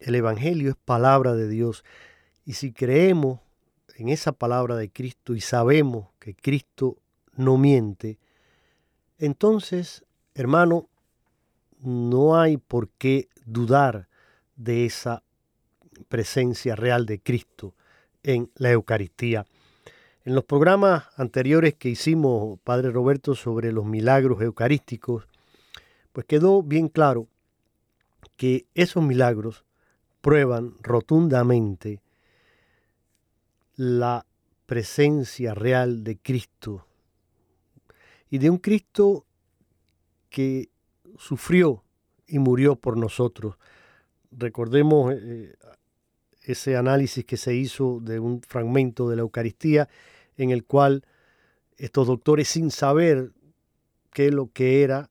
el 0.00 0.14
Evangelio 0.14 0.70
es 0.70 0.76
palabra 0.76 1.34
de 1.34 1.48
Dios 1.48 1.84
y 2.44 2.54
si 2.54 2.72
creemos 2.72 3.40
en 3.96 4.08
esa 4.08 4.32
palabra 4.32 4.76
de 4.76 4.90
Cristo 4.90 5.34
y 5.34 5.40
sabemos 5.40 6.08
que 6.18 6.34
Cristo 6.34 6.96
no 7.36 7.56
miente, 7.56 8.18
entonces, 9.22 10.04
hermano, 10.34 10.88
no 11.78 12.40
hay 12.40 12.56
por 12.56 12.88
qué 12.88 13.28
dudar 13.46 14.08
de 14.56 14.84
esa 14.84 15.22
presencia 16.08 16.74
real 16.74 17.06
de 17.06 17.20
Cristo 17.20 17.72
en 18.24 18.50
la 18.56 18.72
Eucaristía. 18.72 19.46
En 20.24 20.34
los 20.34 20.42
programas 20.42 21.04
anteriores 21.16 21.74
que 21.74 21.88
hicimos, 21.88 22.58
Padre 22.64 22.90
Roberto, 22.90 23.36
sobre 23.36 23.70
los 23.70 23.84
milagros 23.84 24.42
eucarísticos, 24.42 25.28
pues 26.12 26.26
quedó 26.26 26.64
bien 26.64 26.88
claro 26.88 27.28
que 28.36 28.66
esos 28.74 29.04
milagros 29.04 29.64
prueban 30.20 30.74
rotundamente 30.82 32.00
la 33.76 34.26
presencia 34.66 35.54
real 35.54 36.02
de 36.02 36.16
Cristo 36.16 36.88
y 38.32 38.38
de 38.38 38.48
un 38.48 38.56
Cristo 38.56 39.26
que 40.30 40.70
sufrió 41.18 41.84
y 42.26 42.38
murió 42.38 42.76
por 42.76 42.96
nosotros. 42.96 43.56
Recordemos 44.30 45.12
eh, 45.12 45.54
ese 46.40 46.78
análisis 46.78 47.26
que 47.26 47.36
se 47.36 47.54
hizo 47.54 48.00
de 48.00 48.18
un 48.20 48.40
fragmento 48.40 49.10
de 49.10 49.16
la 49.16 49.20
Eucaristía 49.20 49.86
en 50.38 50.48
el 50.48 50.64
cual 50.64 51.04
estos 51.76 52.06
doctores 52.06 52.48
sin 52.48 52.70
saber 52.70 53.32
qué 54.10 54.30
lo 54.30 54.50
que 54.50 54.82
era 54.82 55.10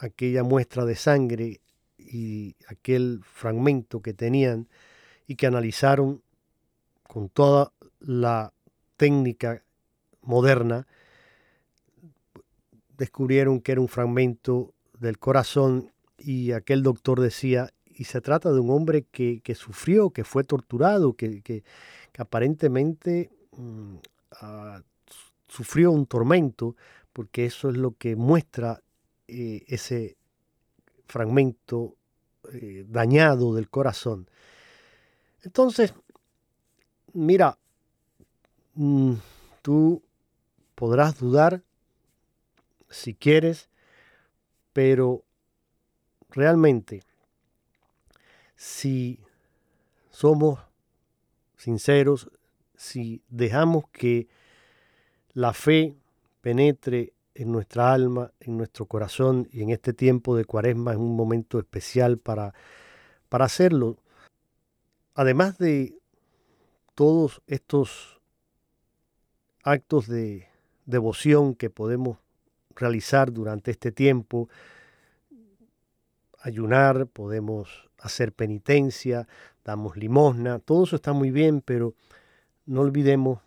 aquella 0.00 0.42
muestra 0.42 0.84
de 0.84 0.96
sangre 0.96 1.60
y 1.98 2.56
aquel 2.66 3.20
fragmento 3.22 4.02
que 4.02 4.12
tenían 4.12 4.68
y 5.28 5.36
que 5.36 5.46
analizaron 5.46 6.20
con 7.04 7.28
toda 7.28 7.72
la 8.00 8.52
técnica 8.96 9.62
moderna, 10.20 10.88
descubrieron 12.98 13.60
que 13.60 13.72
era 13.72 13.80
un 13.80 13.88
fragmento 13.88 14.74
del 14.98 15.18
corazón 15.18 15.92
y 16.18 16.52
aquel 16.52 16.82
doctor 16.82 17.20
decía, 17.20 17.72
y 17.86 18.04
se 18.04 18.20
trata 18.20 18.52
de 18.52 18.60
un 18.60 18.70
hombre 18.70 19.04
que, 19.04 19.54
sufrió, 19.54 20.10
que 20.10 20.24
fue 20.24 20.44
torturado, 20.44 21.14
que, 21.14 21.64
aparentemente 22.18 23.30
mm, 23.56 23.94
ah, 24.40 24.82
sufrió 25.46 25.92
un 25.92 26.06
tormento, 26.06 26.76
porque 27.12 27.46
eso 27.46 27.70
es 27.70 27.76
lo 27.76 27.92
que 27.92 28.16
muestra 28.16 28.82
eh, 29.28 29.64
ese 29.68 30.16
fragmento 31.06 31.96
eh, 32.52 32.84
dañado 32.88 33.54
del 33.54 33.68
corazón. 33.68 34.28
Entonces, 35.42 35.94
mira, 37.12 37.58
mm, 38.74 39.14
tú 39.62 40.02
podrás 40.74 41.18
dudar 41.18 41.62
si 42.90 43.14
quieres, 43.14 43.68
pero 44.72 45.24
realmente 46.30 47.02
si 48.56 49.20
somos 50.10 50.58
sinceros, 51.56 52.30
si 52.76 53.22
dejamos 53.28 53.88
que 53.90 54.28
la 55.32 55.52
fe 55.52 55.96
penetre 56.40 57.12
en 57.34 57.52
nuestra 57.52 57.92
alma, 57.92 58.32
en 58.40 58.56
nuestro 58.56 58.86
corazón 58.86 59.48
y 59.52 59.62
en 59.62 59.70
este 59.70 59.92
tiempo 59.92 60.36
de 60.36 60.44
cuaresma 60.44 60.92
es 60.92 60.98
un 60.98 61.14
momento 61.14 61.58
especial 61.58 62.18
para, 62.18 62.52
para 63.28 63.44
hacerlo. 63.44 63.96
Además 65.14 65.58
de 65.58 65.96
todos 66.94 67.42
estos 67.46 68.20
actos 69.62 70.08
de 70.08 70.48
devoción 70.86 71.54
que 71.54 71.70
podemos 71.70 72.18
realizar 72.78 73.32
durante 73.32 73.70
este 73.70 73.92
tiempo, 73.92 74.48
ayunar, 76.40 77.06
podemos 77.06 77.88
hacer 77.98 78.32
penitencia, 78.32 79.26
damos 79.64 79.96
limosna, 79.96 80.58
todo 80.60 80.84
eso 80.84 80.96
está 80.96 81.12
muy 81.12 81.30
bien, 81.30 81.60
pero 81.60 81.94
no 82.66 82.80
olvidemos 82.82 83.40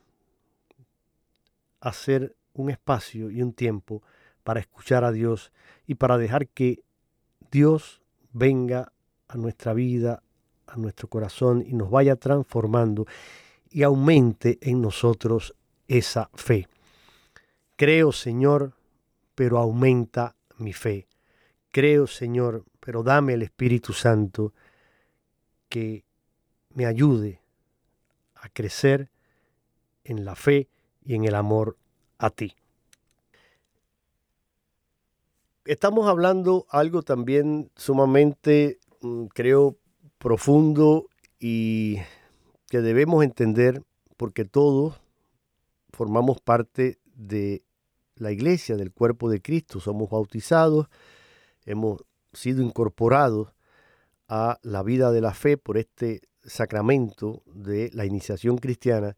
hacer 1.80 2.36
un 2.54 2.70
espacio 2.70 3.32
y 3.32 3.42
un 3.42 3.54
tiempo 3.54 4.04
para 4.44 4.60
escuchar 4.60 5.04
a 5.04 5.12
Dios 5.12 5.52
y 5.88 5.96
para 5.96 6.18
dejar 6.18 6.48
que 6.48 6.84
Dios 7.52 8.02
venga 8.34 8.92
a 9.28 9.38
nuestra 9.38 9.74
vida, 9.74 10.24
a 10.68 10.78
nuestro 10.78 11.08
corazón 11.08 11.64
y 11.66 11.74
nos 11.74 11.90
vaya 11.90 12.16
transformando 12.16 13.06
y 13.70 13.84
aumente 13.84 14.58
en 14.62 14.82
nosotros 14.82 15.56
esa 15.88 16.30
fe. 16.34 16.68
Creo, 17.76 18.12
Señor, 18.12 18.74
pero 19.36 19.58
aumenta 19.58 20.36
mi 20.58 20.74
fe. 20.74 21.08
Creo, 21.72 22.08
Señor, 22.08 22.66
pero 22.80 23.04
dame 23.04 23.34
el 23.34 23.44
Espíritu 23.44 23.94
Santo 23.94 24.54
que 25.70 26.04
me 26.74 26.86
ayude 26.86 27.42
a 28.36 28.50
crecer 28.50 29.10
en 30.04 30.26
la 30.26 30.36
fe 30.36 30.68
y 31.04 31.16
en 31.16 31.26
el 31.26 31.36
amor 31.36 31.78
a 32.18 32.30
ti. 32.30 32.56
Estamos 35.66 36.08
hablando 36.08 36.66
algo 36.70 37.04
también 37.04 37.72
sumamente, 37.76 38.80
mm, 39.02 39.26
creo, 39.28 39.78
profundo 40.18 41.08
y 41.40 41.98
que 42.68 42.82
debemos 42.82 43.24
entender 43.24 43.84
porque 44.18 44.46
todos 44.46 45.00
formamos 45.92 46.42
parte 46.42 47.00
de 47.16 47.64
la 48.22 48.32
iglesia, 48.32 48.78
del 48.78 48.92
cuerpo 48.92 49.30
de 49.30 49.42
Cristo, 49.42 49.80
somos 49.80 50.10
bautizados, 50.10 50.88
hemos 51.66 52.04
sido 52.34 52.62
incorporados 52.62 53.54
a 54.28 54.60
la 54.62 54.84
vida 54.84 55.12
de 55.12 55.22
la 55.22 55.34
fe 55.34 55.58
por 55.58 55.78
este 55.78 56.22
sacramento 56.44 57.42
de 57.48 57.90
la 57.94 58.06
iniciación 58.06 58.60
cristiana 58.60 59.18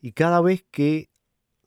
y 0.00 0.12
cada 0.12 0.42
vez 0.42 0.62
que 0.70 1.08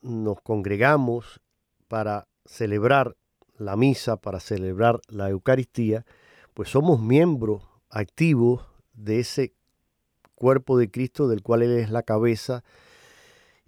nos 0.01 0.39
congregamos 0.41 1.41
para 1.87 2.27
celebrar 2.45 3.17
la 3.57 3.75
misa, 3.75 4.17
para 4.17 4.39
celebrar 4.39 5.01
la 5.07 5.29
Eucaristía, 5.29 6.05
pues 6.53 6.69
somos 6.69 7.01
miembros 7.01 7.63
activos 7.89 8.67
de 8.93 9.19
ese 9.19 9.55
cuerpo 10.35 10.77
de 10.77 10.91
Cristo 10.91 11.27
del 11.27 11.41
cual 11.41 11.63
Él 11.63 11.71
es 11.79 11.89
la 11.89 12.03
cabeza. 12.03 12.63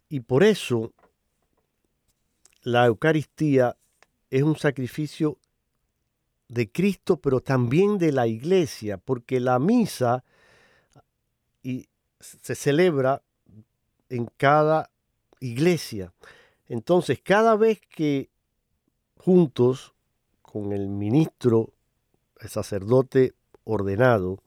Y 0.08 0.20
por 0.22 0.44
eso 0.44 0.94
la 2.64 2.86
Eucaristía 2.86 3.78
es 4.30 4.44
un 4.44 4.56
sacrificio 4.56 5.38
de 6.48 6.72
Cristo, 6.72 7.18
pero 7.18 7.42
también 7.42 7.98
de 7.98 8.12
la 8.12 8.28
iglesia, 8.28 8.98
porque 8.98 9.40
la 9.40 9.60
misa 9.60 10.24
se 12.20 12.56
celebra 12.56 13.22
en 14.10 14.28
cada 14.38 14.90
iglesia. 15.40 16.14
Entonces, 16.68 17.22
cada 17.24 17.56
vez 17.56 17.80
que 17.82 18.30
juntos 19.18 19.94
con 20.42 20.74
el 20.74 20.90
ministro, 20.90 21.74
el 22.40 22.50
sacerdote 22.50 23.34
ordenado, 23.64 24.40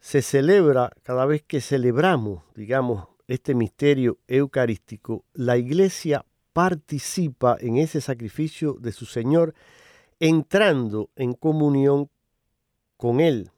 se 0.00 0.20
celebra, 0.20 0.90
cada 1.04 1.26
vez 1.26 1.42
que 1.42 1.60
celebramos, 1.60 2.42
digamos, 2.56 3.06
este 3.28 3.54
misterio 3.54 4.18
eucarístico, 4.26 5.24
la 5.32 5.56
iglesia 5.56 6.24
participa 6.52 7.56
en 7.60 7.76
ese 7.76 8.00
sacrificio 8.00 8.74
de 8.74 8.92
su 8.92 9.06
Señor, 9.06 9.54
entrando 10.20 11.10
en 11.16 11.32
comunión 11.32 12.10
con 12.96 13.20
Él 13.20 13.50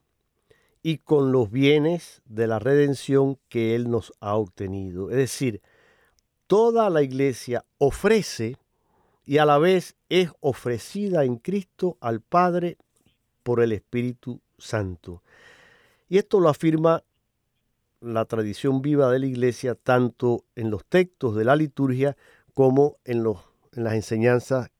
y 0.82 0.98
con 0.98 1.32
los 1.32 1.50
bienes 1.50 2.22
de 2.24 2.46
la 2.46 2.58
redención 2.58 3.38
que 3.48 3.74
Él 3.74 3.90
nos 3.90 4.12
ha 4.20 4.36
obtenido. 4.36 5.10
Es 5.10 5.16
decir, 5.16 5.62
toda 6.46 6.90
la 6.90 7.02
iglesia 7.02 7.64
ofrece 7.78 8.56
y 9.26 9.38
a 9.38 9.46
la 9.46 9.58
vez 9.58 9.96
es 10.08 10.30
ofrecida 10.40 11.24
en 11.24 11.36
Cristo 11.36 11.96
al 12.00 12.20
Padre 12.20 12.76
por 13.42 13.60
el 13.60 13.72
Espíritu 13.72 14.40
Santo. 14.58 15.22
Y 16.08 16.18
esto 16.18 16.40
lo 16.40 16.48
afirma 16.48 17.02
la 18.00 18.26
tradición 18.26 18.82
viva 18.82 19.10
de 19.10 19.18
la 19.18 19.26
iglesia 19.26 19.74
tanto 19.74 20.44
en 20.54 20.70
los 20.70 20.84
textos 20.84 21.34
de 21.34 21.44
la 21.44 21.56
liturgia 21.56 22.16
como 22.54 22.98
en, 23.04 23.22
los, 23.22 23.38
en 23.72 23.84
las 23.84 23.94
enseñanzas, 23.94 24.70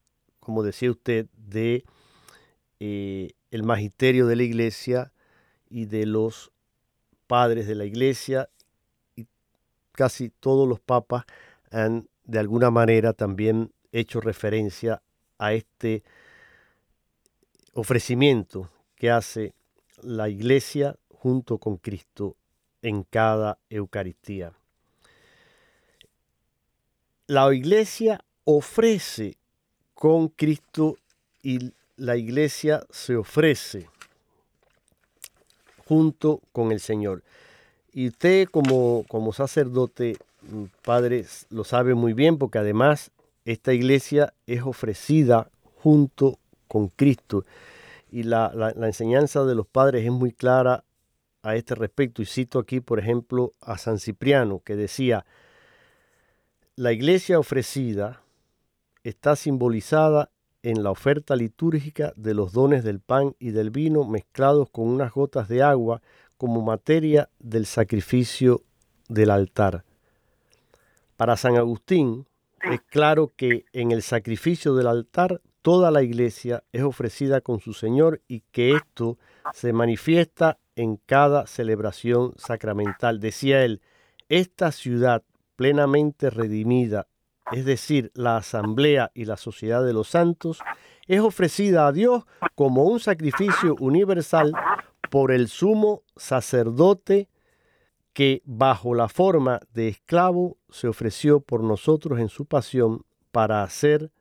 como 0.40 0.62
decía 0.62 0.90
usted, 0.90 1.26
de 1.36 1.84
eh, 2.80 3.32
el 3.50 3.64
magisterio 3.64 4.26
de 4.26 4.36
la 4.36 4.44
iglesia 4.44 5.12
y 5.68 5.86
de 5.86 6.06
los 6.06 6.52
padres 7.26 7.66
de 7.66 7.74
la 7.74 7.84
iglesia 7.84 8.48
y 9.16 9.26
casi 9.92 10.30
todos 10.30 10.68
los 10.68 10.80
papas 10.80 11.24
han 11.70 12.08
de 12.24 12.38
alguna 12.38 12.70
manera 12.70 13.12
también 13.12 13.72
hecho 13.92 14.20
referencia 14.20 15.02
a 15.38 15.52
este 15.52 16.04
ofrecimiento 17.72 18.70
que 18.94 19.10
hace 19.10 19.54
la 20.02 20.28
iglesia 20.28 20.96
junto 21.08 21.58
con 21.58 21.76
Cristo 21.76 22.36
en 22.82 23.02
cada 23.02 23.58
Eucaristía 23.68 24.52
la 27.26 27.52
iglesia 27.54 28.20
ofrece 28.44 29.36
con 29.94 30.28
Cristo 30.28 30.96
y 31.42 31.72
la 31.96 32.16
iglesia 32.16 32.84
se 32.90 33.16
ofrece 33.16 33.88
junto 35.86 36.40
con 36.52 36.72
el 36.72 36.80
Señor. 36.80 37.22
Y 37.92 38.08
usted 38.08 38.48
como, 38.48 39.04
como 39.08 39.32
sacerdote, 39.32 40.18
mm, 40.42 40.64
padre, 40.82 41.24
lo 41.50 41.64
sabe 41.64 41.94
muy 41.94 42.12
bien 42.12 42.38
porque 42.38 42.58
además 42.58 43.10
esta 43.44 43.72
iglesia 43.72 44.34
es 44.46 44.62
ofrecida 44.62 45.50
junto 45.82 46.38
con 46.68 46.88
Cristo. 46.88 47.44
Y 48.10 48.24
la, 48.24 48.52
la 48.54 48.86
enseñanza 48.86 49.44
de 49.44 49.54
los 49.54 49.66
padres 49.66 50.04
es 50.04 50.12
muy 50.12 50.32
clara 50.32 50.84
a 51.42 51.56
este 51.56 51.74
respecto. 51.74 52.22
Y 52.22 52.26
cito 52.26 52.58
aquí, 52.58 52.80
por 52.80 52.98
ejemplo, 52.98 53.54
a 53.60 53.78
San 53.78 53.98
Cipriano, 53.98 54.60
que 54.64 54.76
decía, 54.76 55.24
la 56.76 56.92
iglesia 56.92 57.38
ofrecida 57.38 58.20
está 59.04 59.36
simbolizada 59.36 60.30
en 60.62 60.82
la 60.82 60.90
oferta 60.90 61.36
litúrgica 61.36 62.12
de 62.16 62.34
los 62.34 62.52
dones 62.52 62.82
del 62.82 62.98
pan 62.98 63.36
y 63.38 63.50
del 63.50 63.70
vino 63.70 64.04
mezclados 64.04 64.70
con 64.70 64.88
unas 64.88 65.12
gotas 65.12 65.48
de 65.48 65.62
agua 65.62 66.02
como 66.36 66.62
materia 66.62 67.28
del 67.38 67.66
sacrificio 67.66 68.62
del 69.08 69.30
altar. 69.30 69.84
Para 71.16 71.36
San 71.36 71.56
Agustín 71.56 72.26
es 72.60 72.80
claro 72.80 73.32
que 73.36 73.66
en 73.72 73.92
el 73.92 74.02
sacrificio 74.02 74.74
del 74.74 74.88
altar 74.88 75.42
toda 75.62 75.92
la 75.92 76.02
iglesia 76.02 76.64
es 76.72 76.82
ofrecida 76.82 77.40
con 77.40 77.60
su 77.60 77.72
Señor 77.72 78.20
y 78.26 78.40
que 78.50 78.72
esto 78.72 79.16
se 79.52 79.72
manifiesta 79.72 80.58
en 80.74 80.96
cada 80.96 81.46
celebración 81.46 82.32
sacramental. 82.36 83.20
Decía 83.20 83.64
él, 83.64 83.80
esta 84.28 84.72
ciudad 84.72 85.22
plenamente 85.56 86.30
redimida, 86.30 87.08
es 87.52 87.64
decir, 87.64 88.10
la 88.14 88.36
asamblea 88.38 89.10
y 89.14 89.26
la 89.26 89.36
sociedad 89.36 89.84
de 89.84 89.92
los 89.92 90.08
santos, 90.08 90.60
es 91.06 91.20
ofrecida 91.20 91.86
a 91.86 91.92
Dios 91.92 92.24
como 92.54 92.84
un 92.84 93.00
sacrificio 93.00 93.76
universal 93.80 94.52
por 95.10 95.30
el 95.32 95.48
sumo 95.48 96.02
sacerdote 96.16 97.28
que 98.12 98.42
bajo 98.44 98.94
la 98.94 99.08
forma 99.08 99.60
de 99.72 99.88
esclavo 99.88 100.56
se 100.70 100.88
ofreció 100.88 101.40
por 101.40 101.62
nosotros 101.62 102.20
en 102.20 102.28
su 102.28 102.46
pasión 102.46 103.04
para 103.32 103.62
hacer 103.62 104.12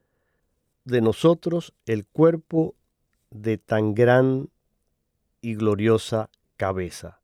de 0.83 1.01
nosotros 1.01 1.73
el 1.85 2.05
cuerpo 2.05 2.75
de 3.29 3.57
tan 3.57 3.93
gran 3.93 4.49
y 5.41 5.55
gloriosa 5.55 6.29
cabeza. 6.57 7.21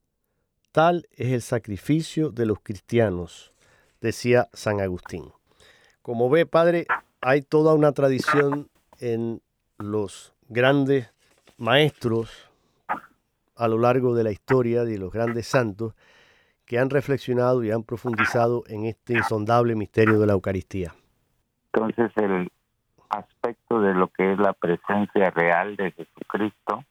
Tal 0.71 1.07
es 1.11 1.31
el 1.31 1.41
sacrificio 1.41 2.29
de 2.29 2.45
los 2.45 2.59
cristianos, 2.59 3.53
decía 4.01 4.47
San 4.53 4.79
Agustín. 4.81 5.31
Como 6.01 6.29
ve, 6.29 6.45
padre, 6.45 6.85
hay 7.21 7.41
toda 7.41 7.73
una 7.73 7.91
tradición 7.91 8.69
en 8.99 9.41
los 9.77 10.33
grandes 10.47 11.11
maestros 11.57 12.49
a 13.55 13.67
lo 13.67 13.77
largo 13.77 14.15
de 14.15 14.23
la 14.23 14.31
historia 14.31 14.85
de 14.85 14.97
los 14.97 15.11
grandes 15.11 15.47
santos 15.47 15.93
que 16.65 16.79
han 16.79 16.89
reflexionado 16.89 17.63
y 17.63 17.71
han 17.71 17.83
profundizado 17.83 18.63
en 18.67 18.85
este 18.85 19.13
insondable 19.13 19.75
misterio 19.75 20.19
de 20.19 20.27
la 20.27 20.33
Eucaristía. 20.33 20.93
Entonces 21.73 22.11
el 22.17 22.49
aspecto 23.09 23.81
de 23.81 23.93
lo 23.93 24.07
que 24.07 24.33
es 24.33 24.39
la 24.39 24.53
presencia 24.53 25.31
real 25.31 25.75
de 25.75 25.91
Jesucristo, 25.91 26.85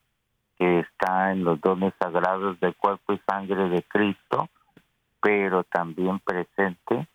que 0.57 0.79
está 0.79 1.31
en 1.31 1.43
los 1.43 1.59
dones 1.61 1.93
sagrados 1.99 2.59
del 2.59 2.75
cuerpo 2.75 3.13
y 3.13 3.21
sangre 3.29 3.69
de 3.69 3.81
Cristo, 3.83 4.49
pero 5.21 5.63
también 5.63 6.19
presente, 6.19 7.07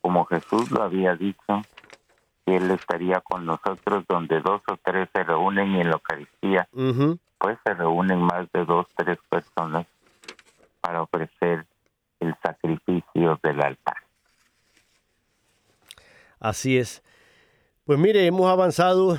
como 0.00 0.24
Jesús 0.26 0.70
lo 0.70 0.82
había 0.82 1.14
dicho, 1.14 1.62
que 2.46 2.56
Él 2.56 2.70
estaría 2.70 3.20
con 3.20 3.46
nosotros 3.46 4.04
donde 4.08 4.40
dos 4.40 4.62
o 4.68 4.76
tres 4.82 5.08
se 5.12 5.24
reúnen 5.24 5.76
y 5.76 5.80
en 5.80 5.88
la 5.88 5.94
Eucaristía, 5.94 6.68
pues 7.38 7.58
se 7.64 7.74
reúnen 7.74 8.20
más 8.20 8.50
de 8.52 8.64
dos, 8.64 8.86
tres 8.96 9.18
personas 9.28 9.86
para 10.80 11.02
ofrecer 11.02 11.66
el 12.20 12.34
sacrificio 12.42 13.38
del 13.42 13.62
altar. 13.62 13.96
Así 16.38 16.78
es. 16.78 17.02
Pues 17.84 17.98
mire, 17.98 18.24
hemos 18.26 18.50
avanzado, 18.50 19.18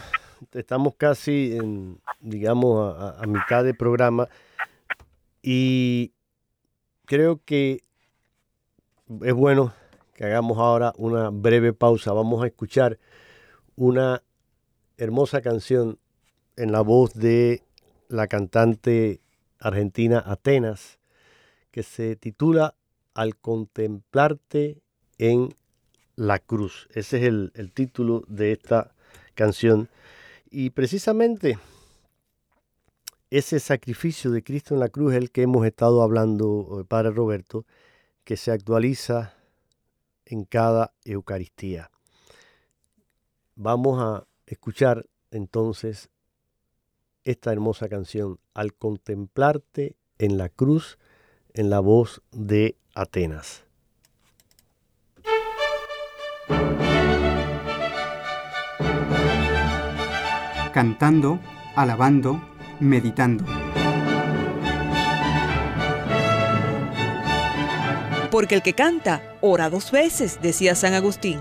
estamos 0.53 0.95
casi 0.95 1.57
en, 1.57 1.99
digamos, 2.19 2.95
a 3.19 3.25
mitad 3.27 3.63
del 3.63 3.75
programa 3.75 4.27
y 5.43 6.13
creo 7.11 7.41
que 7.43 7.83
es 9.21 9.33
bueno 9.33 9.73
que 10.13 10.23
hagamos 10.23 10.57
ahora 10.57 10.93
una 10.95 11.29
breve 11.29 11.73
pausa. 11.73 12.13
Vamos 12.13 12.41
a 12.41 12.47
escuchar 12.47 12.99
una 13.75 14.23
hermosa 14.95 15.41
canción 15.41 15.99
en 16.55 16.71
la 16.71 16.79
voz 16.79 17.13
de 17.13 17.63
la 18.07 18.27
cantante 18.27 19.19
argentina 19.59 20.23
Atenas, 20.25 20.99
que 21.71 21.83
se 21.83 22.15
titula 22.15 22.75
Al 23.13 23.35
contemplarte 23.35 24.81
en 25.17 25.53
la 26.15 26.39
cruz. 26.39 26.87
Ese 26.93 27.17
es 27.17 27.23
el, 27.25 27.71
título 27.73 28.23
de 28.29 28.53
esta 28.53 28.95
canción. 29.35 29.89
Y 30.49 30.69
precisamente 30.69 31.59
ese 33.31 33.59
sacrificio 33.59 34.29
de 34.29 34.43
Cristo 34.43 34.75
en 34.75 34.81
la 34.81 34.89
cruz 34.89 35.15
el 35.15 35.31
que 35.31 35.41
hemos 35.41 35.65
estado 35.65 36.03
hablando, 36.03 36.81
eh, 36.81 36.85
Padre 36.85 37.11
Roberto, 37.11 37.65
que 38.23 38.37
se 38.37 38.51
actualiza 38.51 39.33
en 40.25 40.43
cada 40.43 40.93
Eucaristía. 41.05 41.89
Vamos 43.55 43.99
a 43.99 44.27
escuchar 44.45 45.07
entonces 45.31 46.09
esta 47.23 47.51
hermosa 47.51 47.89
canción, 47.89 48.39
Al 48.53 48.73
contemplarte 48.73 49.95
en 50.19 50.37
la 50.37 50.49
cruz, 50.49 50.99
en 51.53 51.69
la 51.69 51.79
voz 51.79 52.21
de 52.31 52.75
Atenas. 52.93 53.63
cantando, 60.71 61.39
alabando, 61.75 62.41
meditando. 62.81 63.45
Porque 68.29 68.55
el 68.55 68.61
que 68.61 68.73
canta, 68.73 69.21
ora 69.41 69.69
dos 69.69 69.91
veces, 69.91 70.39
decía 70.41 70.75
San 70.75 70.93
Agustín. 70.93 71.39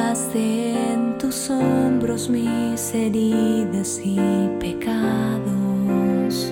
Cargaste 0.00 0.72
en 0.92 1.18
tus 1.18 1.50
hombros 1.50 2.28
mis 2.28 2.94
heridas 2.94 4.00
y 4.02 4.18
pecados, 4.58 6.50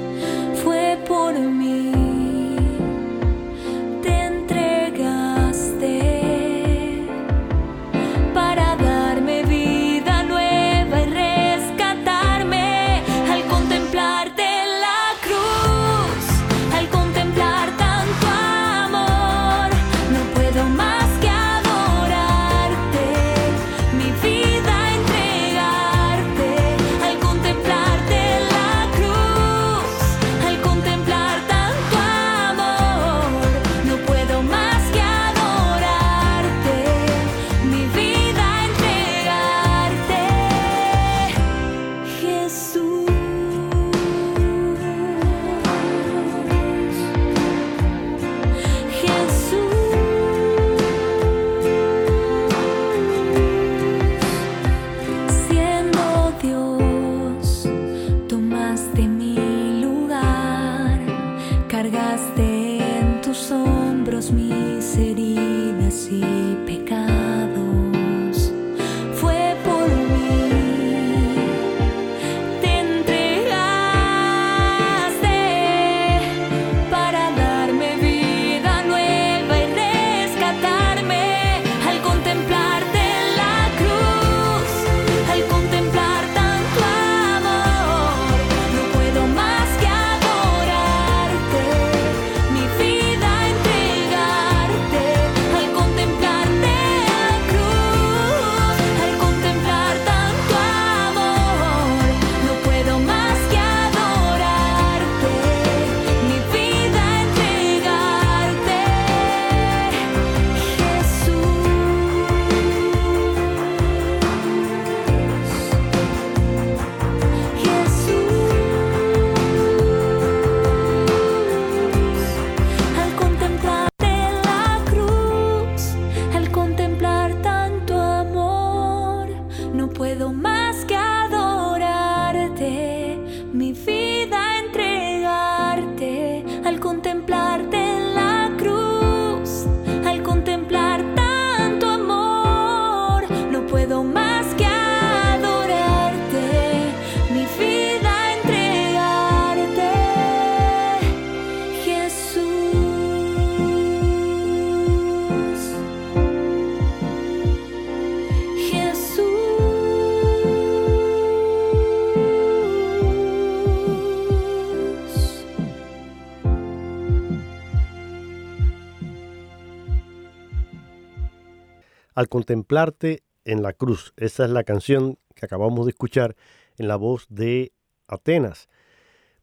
al 172.19 172.29
contemplarte 172.29 173.23
en 173.45 173.63
la 173.63 173.73
cruz. 173.73 174.13
Esa 174.17 174.45
es 174.45 174.51
la 174.51 174.65
canción 174.65 175.21
que 175.37 175.47
acabamos 175.47 175.87
de 175.87 175.91
escuchar 175.91 176.35
en 176.77 176.89
la 176.89 176.97
voz 176.97 177.29
de 177.29 177.71
Atenas, 178.09 178.69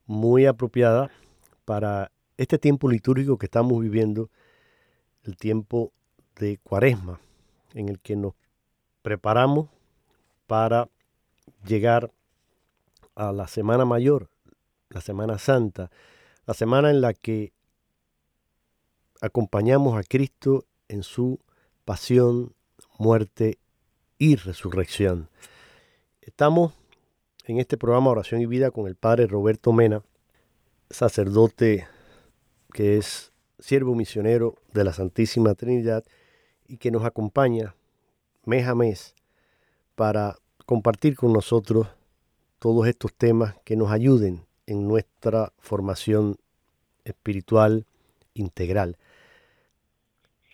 muy 0.06 0.46
apropiada 0.46 1.10
para 1.64 2.12
este 2.36 2.58
tiempo 2.58 2.90
litúrgico 2.90 3.38
que 3.38 3.46
estamos 3.46 3.80
viviendo, 3.80 4.30
el 5.24 5.38
tiempo 5.38 5.94
de 6.36 6.58
cuaresma, 6.64 7.22
en 7.76 7.88
el 7.88 8.02
que 8.02 8.18
nos 8.18 8.34
preparamos 9.04 9.70
para 10.46 10.90
llegar 11.66 12.12
a 13.16 13.32
la 13.32 13.48
Semana 13.48 13.86
Mayor, 13.86 14.30
la 14.90 15.00
Semana 15.00 15.38
Santa, 15.38 15.92
la 16.46 16.54
semana 16.54 16.90
en 16.90 17.00
la 17.00 17.14
que 17.14 17.54
acompañamos 19.22 19.98
a 19.98 20.04
Cristo 20.04 20.66
en 20.90 21.04
su 21.04 21.40
pasión, 21.86 22.54
muerte 22.98 23.58
y 24.18 24.36
resurrección. 24.36 25.30
Estamos 26.22 26.74
en 27.46 27.60
este 27.60 27.78
programa 27.78 28.12
Oración 28.12 28.42
y 28.42 28.46
Vida 28.46 28.72
con 28.72 28.88
el 28.88 28.96
Padre 28.96 29.28
Roberto 29.28 29.74
Mena, 29.74 30.04
sacerdote 30.90 31.88
que 32.74 32.98
es 32.98 33.32
siervo 33.60 33.96
misionero 33.96 34.56
de 34.74 34.84
la 34.84 34.94
Santísima 34.94 35.56
Trinidad 35.56 36.04
y 36.68 36.78
que 36.78 36.92
nos 36.92 37.04
acompaña 37.04 37.76
mes 38.46 38.68
a 38.68 38.76
mes 38.76 39.16
para 39.96 40.38
compartir 40.66 41.16
con 41.16 41.34
nosotros 41.34 41.88
todos 42.60 42.88
estos 42.88 43.14
temas 43.14 43.56
que 43.64 43.76
nos 43.76 43.92
ayuden 43.92 44.46
en 44.66 44.88
nuestra 44.88 45.54
formación 45.60 46.38
espiritual 47.04 47.86
integral. 48.34 48.98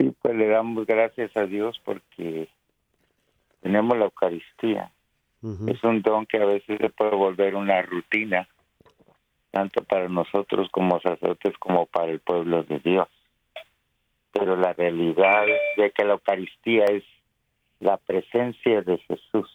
Sí, 0.02 0.16
pues 0.20 0.36
le 0.36 0.48
damos 0.48 0.88
gracias 0.88 1.36
a 1.38 1.46
Dios 1.46 1.80
porque 1.86 2.50
tenemos 3.62 3.96
la 3.98 4.06
Eucaristía. 4.06 4.92
Es 5.68 5.84
un 5.84 6.02
don 6.02 6.26
que 6.26 6.38
a 6.38 6.46
veces 6.46 6.80
se 6.80 6.90
puede 6.90 7.16
volver 7.16 7.56
una 7.56 7.82
rutina, 7.82 8.48
tanto 9.52 9.84
para 9.84 10.08
nosotros 10.08 10.70
como 10.72 11.00
sacerdotes 11.02 11.56
como 11.60 11.86
para 11.86 12.12
el 12.12 12.20
pueblo 12.20 12.64
de 12.64 12.80
Dios. 12.80 13.08
pero 14.32 14.56
la 14.56 14.72
realidad 14.74 15.46
de 15.78 15.92
que 15.92 16.06
la 16.06 16.14
Eucaristía 16.14 16.86
es 16.86 17.04
la 17.80 17.98
presencia 17.98 18.82
de 18.82 18.98
Jesús. 19.00 19.50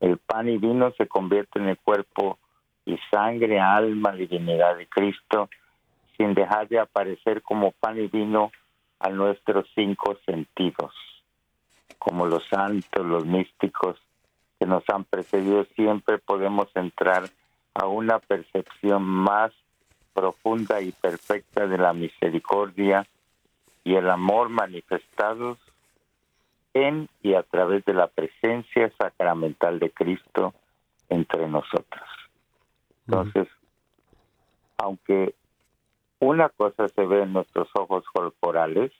El 0.00 0.18
pan 0.18 0.48
y 0.48 0.58
vino 0.58 0.92
se 0.92 1.06
convierte 1.06 1.58
en 1.58 1.68
el 1.68 1.78
cuerpo 1.78 2.38
y 2.86 2.96
sangre, 3.10 3.58
alma, 3.58 4.12
divinidad 4.12 4.76
de 4.76 4.86
Cristo, 4.86 5.50
sin 6.16 6.34
dejar 6.34 6.68
de 6.68 6.78
aparecer 6.78 7.42
como 7.42 7.72
pan 7.72 7.98
y 7.98 8.06
vino 8.06 8.52
a 8.98 9.08
nuestros 9.10 9.66
cinco 9.74 10.16
sentidos, 10.24 10.92
como 11.98 12.26
los 12.26 12.46
santos, 12.48 13.04
los 13.04 13.24
místicos 13.26 13.96
que 14.58 14.66
nos 14.66 14.84
han 14.88 15.04
precedido, 15.04 15.64
siempre 15.76 16.18
podemos 16.18 16.68
entrar 16.74 17.28
a 17.74 17.86
una 17.86 18.18
percepción 18.18 19.02
más 19.02 19.52
profunda 20.12 20.80
y 20.80 20.92
perfecta 20.92 21.66
de 21.66 21.76
la 21.76 21.92
misericordia 21.92 23.06
y 23.82 23.96
el 23.96 24.08
amor 24.08 24.48
manifestados 24.48 25.58
en 26.72 27.08
y 27.22 27.34
a 27.34 27.42
través 27.42 27.84
de 27.84 27.94
la 27.94 28.06
presencia 28.06 28.90
sacramental 28.98 29.78
de 29.78 29.90
Cristo 29.90 30.54
entre 31.08 31.48
nosotros. 31.48 32.08
Entonces, 33.06 33.48
aunque 34.78 35.34
una 36.20 36.48
cosa 36.50 36.88
se 36.88 37.06
ve 37.06 37.22
en 37.22 37.32
nuestros 37.32 37.68
ojos 37.74 38.04
corporales, 38.12 38.92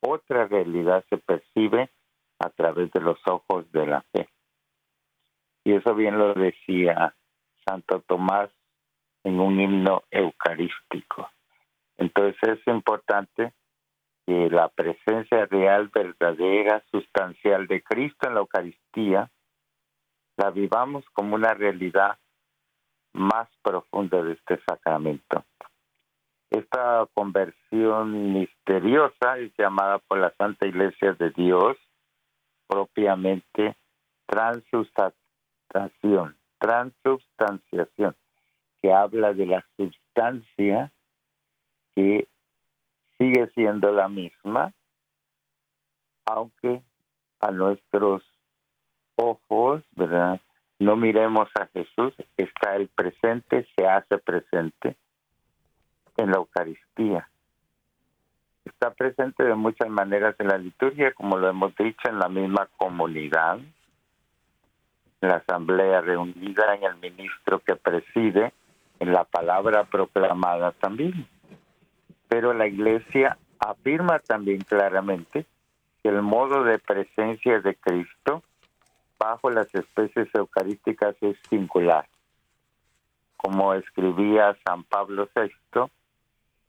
otra 0.00 0.46
realidad 0.46 1.04
se 1.08 1.18
percibe 1.18 1.90
a 2.38 2.50
través 2.50 2.90
de 2.92 3.00
los 3.00 3.18
ojos 3.26 3.70
de 3.72 3.86
la 3.86 4.02
fe. 4.12 4.28
Y 5.64 5.74
eso 5.74 5.94
bien 5.94 6.18
lo 6.18 6.34
decía 6.34 7.14
Santo 7.66 8.00
Tomás 8.06 8.50
en 9.24 9.40
un 9.40 9.60
himno 9.60 10.04
eucarístico. 10.10 11.28
Entonces 11.96 12.36
es 12.42 12.66
importante 12.66 13.52
que 14.26 14.48
la 14.50 14.68
presencia 14.68 15.46
real, 15.46 15.88
verdadera, 15.88 16.82
sustancial 16.90 17.66
de 17.66 17.82
Cristo 17.82 18.28
en 18.28 18.34
la 18.34 18.40
Eucaristía 18.40 19.30
la 20.36 20.50
vivamos 20.50 21.04
como 21.12 21.34
una 21.34 21.54
realidad 21.54 22.18
más 23.14 23.48
profunda 23.62 24.22
de 24.22 24.34
este 24.34 24.60
sacramento. 24.68 25.44
Esta 26.50 27.06
conversión 27.12 28.32
misteriosa 28.32 29.36
es 29.38 29.52
llamada 29.58 29.98
por 29.98 30.18
la 30.18 30.32
Santa 30.38 30.66
Iglesia 30.66 31.12
de 31.12 31.30
Dios 31.30 31.76
propiamente 32.66 33.76
transubstanciación, 34.26 36.38
transubstanciación, 36.58 38.16
que 38.80 38.92
habla 38.92 39.34
de 39.34 39.46
la 39.46 39.64
sustancia 39.76 40.92
que 41.94 42.28
sigue 43.18 43.48
siendo 43.54 43.92
la 43.92 44.08
misma, 44.08 44.72
aunque 46.26 46.82
a 47.40 47.50
nuestros 47.50 48.22
ojos, 49.16 49.82
¿verdad? 49.96 50.40
No 50.78 50.96
miremos 50.96 51.48
a 51.60 51.66
Jesús, 51.66 52.14
está 52.36 52.76
el 52.76 52.88
presente, 52.88 53.66
se 53.76 53.86
hace 53.86 54.16
presente 54.18 54.96
en 56.18 56.30
la 56.30 56.36
Eucaristía. 56.36 57.28
Está 58.64 58.90
presente 58.90 59.44
de 59.44 59.54
muchas 59.54 59.88
maneras 59.88 60.34
en 60.38 60.48
la 60.48 60.58
liturgia, 60.58 61.12
como 61.12 61.38
lo 61.38 61.48
hemos 61.48 61.74
dicho, 61.76 62.08
en 62.08 62.18
la 62.18 62.28
misma 62.28 62.68
comunidad, 62.76 63.58
en 65.20 65.28
la 65.28 65.36
asamblea 65.36 66.02
reunida, 66.02 66.74
en 66.74 66.84
el 66.84 66.96
ministro 66.96 67.60
que 67.60 67.76
preside, 67.76 68.52
en 69.00 69.12
la 69.12 69.24
palabra 69.24 69.84
proclamada 69.84 70.72
también. 70.72 71.26
Pero 72.28 72.52
la 72.52 72.66
iglesia 72.66 73.38
afirma 73.58 74.18
también 74.18 74.60
claramente 74.60 75.46
que 76.02 76.08
el 76.08 76.22
modo 76.22 76.62
de 76.64 76.78
presencia 76.78 77.60
de 77.60 77.74
Cristo 77.76 78.42
bajo 79.18 79.50
las 79.50 79.72
especies 79.74 80.28
eucarísticas 80.34 81.16
es 81.20 81.36
singular. 81.48 82.06
Como 83.36 83.74
escribía 83.74 84.56
San 84.64 84.84
Pablo 84.84 85.28
VI, 85.34 85.90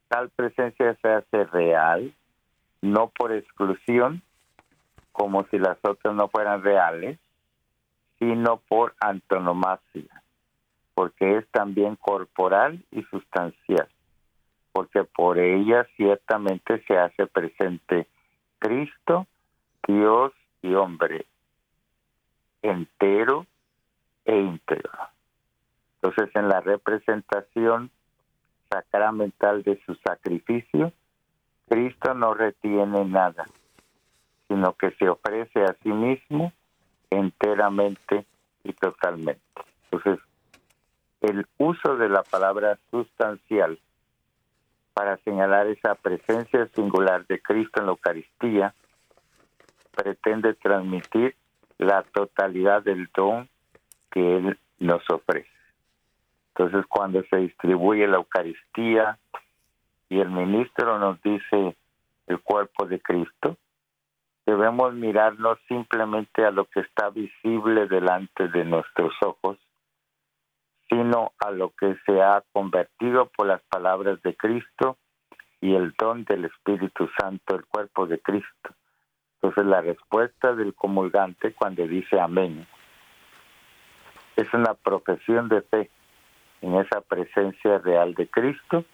tal 0.10 0.30
presencia 0.32 0.98
se 1.02 1.08
hace 1.08 1.46
real, 1.46 2.14
no 2.82 3.10
por 3.10 3.32
exclusión, 3.32 4.22
como 5.14 5.46
si 5.46 5.60
las 5.60 5.78
otras 5.84 6.14
no 6.16 6.28
fueran 6.28 6.64
reales, 6.64 7.20
sino 8.18 8.58
por 8.68 8.96
antonomasia, 9.00 10.24
porque 10.94 11.38
es 11.38 11.48
también 11.52 11.96
corporal 11.96 12.84
y 12.92 13.04
sustancial, 13.04 13.88
porque 14.74 15.04
por 15.04 15.40
ella 15.40 15.88
ciertamente 15.96 16.84
se 16.86 16.98
hace 16.98 17.28
presente 17.28 18.08
Cristo, 18.60 19.28
Dios 19.88 20.34
y 20.62 20.74
hombre, 20.74 21.26
entero 22.62 23.46
e 24.26 24.36
íntegro. 24.38 24.92
Entonces, 26.02 26.36
en 26.36 26.50
la 26.50 26.62
representación 26.62 27.92
sacramental 28.70 29.64
de 29.64 29.82
su 29.86 29.96
sacrificio, 29.96 30.92
Cristo 31.68 32.14
no 32.14 32.34
retiene 32.34 33.06
nada, 33.06 33.46
sino 34.48 34.74
que 34.74 34.92
se 34.92 35.10
ofrece 35.10 35.64
a 35.64 35.76
sí 35.84 35.90
mismo 35.90 36.52
enteramente 37.10 38.26
y 38.64 38.74
totalmente. 38.74 39.42
Entonces, 39.92 40.20
el 41.22 41.46
uso 41.58 41.98
de 41.98 42.10
la 42.10 42.24
palabra 42.24 42.78
sustancial 42.92 43.80
para 44.94 45.18
señalar 45.18 45.68
esa 45.68 45.96
presencia 45.96 46.68
singular 46.76 47.26
de 47.28 47.42
Cristo 47.42 47.80
en 47.80 47.86
la 47.88 47.92
Eucaristía 47.92 48.74
pretende 49.92 50.54
transmitir 50.56 51.36
la 51.78 52.04
totalidad 52.04 52.84
del 52.84 53.10
don 53.16 53.50
que 54.12 54.38
Él 54.38 54.60
nos 54.80 55.02
ofrece. 55.10 55.59
Entonces, 56.60 56.86
cuando 56.90 57.24
se 57.30 57.38
distribuye 57.38 58.06
la 58.06 58.18
Eucaristía 58.18 59.18
y 60.10 60.20
el 60.20 60.30
ministro 60.30 61.00
nos 61.00 61.22
dice 61.22 61.78
el 62.28 62.42
cuerpo 62.42 62.86
de 62.86 63.00
Cristo, 63.00 63.56
debemos 64.46 64.94
mirarnos 64.94 65.58
simplemente 65.70 66.44
a 66.44 66.52
lo 66.52 66.66
que 66.66 66.82
está 66.82 67.12
visible 67.12 67.88
delante 67.88 68.50
de 68.50 68.66
nuestros 68.66 69.14
ojos, 69.22 69.58
sino 70.90 71.32
a 71.40 71.52
lo 71.52 71.70
que 71.80 71.96
se 72.06 72.22
ha 72.22 72.44
convertido 72.52 73.28
por 73.28 73.48
las 73.48 73.62
palabras 73.62 74.22
de 74.24 74.36
Cristo 74.36 74.98
y 75.62 75.76
el 75.76 75.94
don 75.98 76.26
del 76.26 76.44
Espíritu 76.44 77.10
Santo, 77.18 77.56
el 77.56 77.64
cuerpo 77.68 78.06
de 78.06 78.20
Cristo. 78.20 78.76
Entonces 79.36 79.66
la 79.66 79.80
respuesta 79.80 80.54
del 80.54 80.76
comulgante 80.76 81.54
cuando 81.54 81.88
dice 81.88 82.20
amén 82.20 82.68
es 84.36 84.54
una 84.54 84.74
profesión 84.74 85.48
de 85.48 85.62
fe 85.62 85.90
en 86.62 86.76
esa 86.76 87.02
presencia 87.02 87.78
real 87.80 88.14
de 88.16 88.28
Cristo 88.28 88.86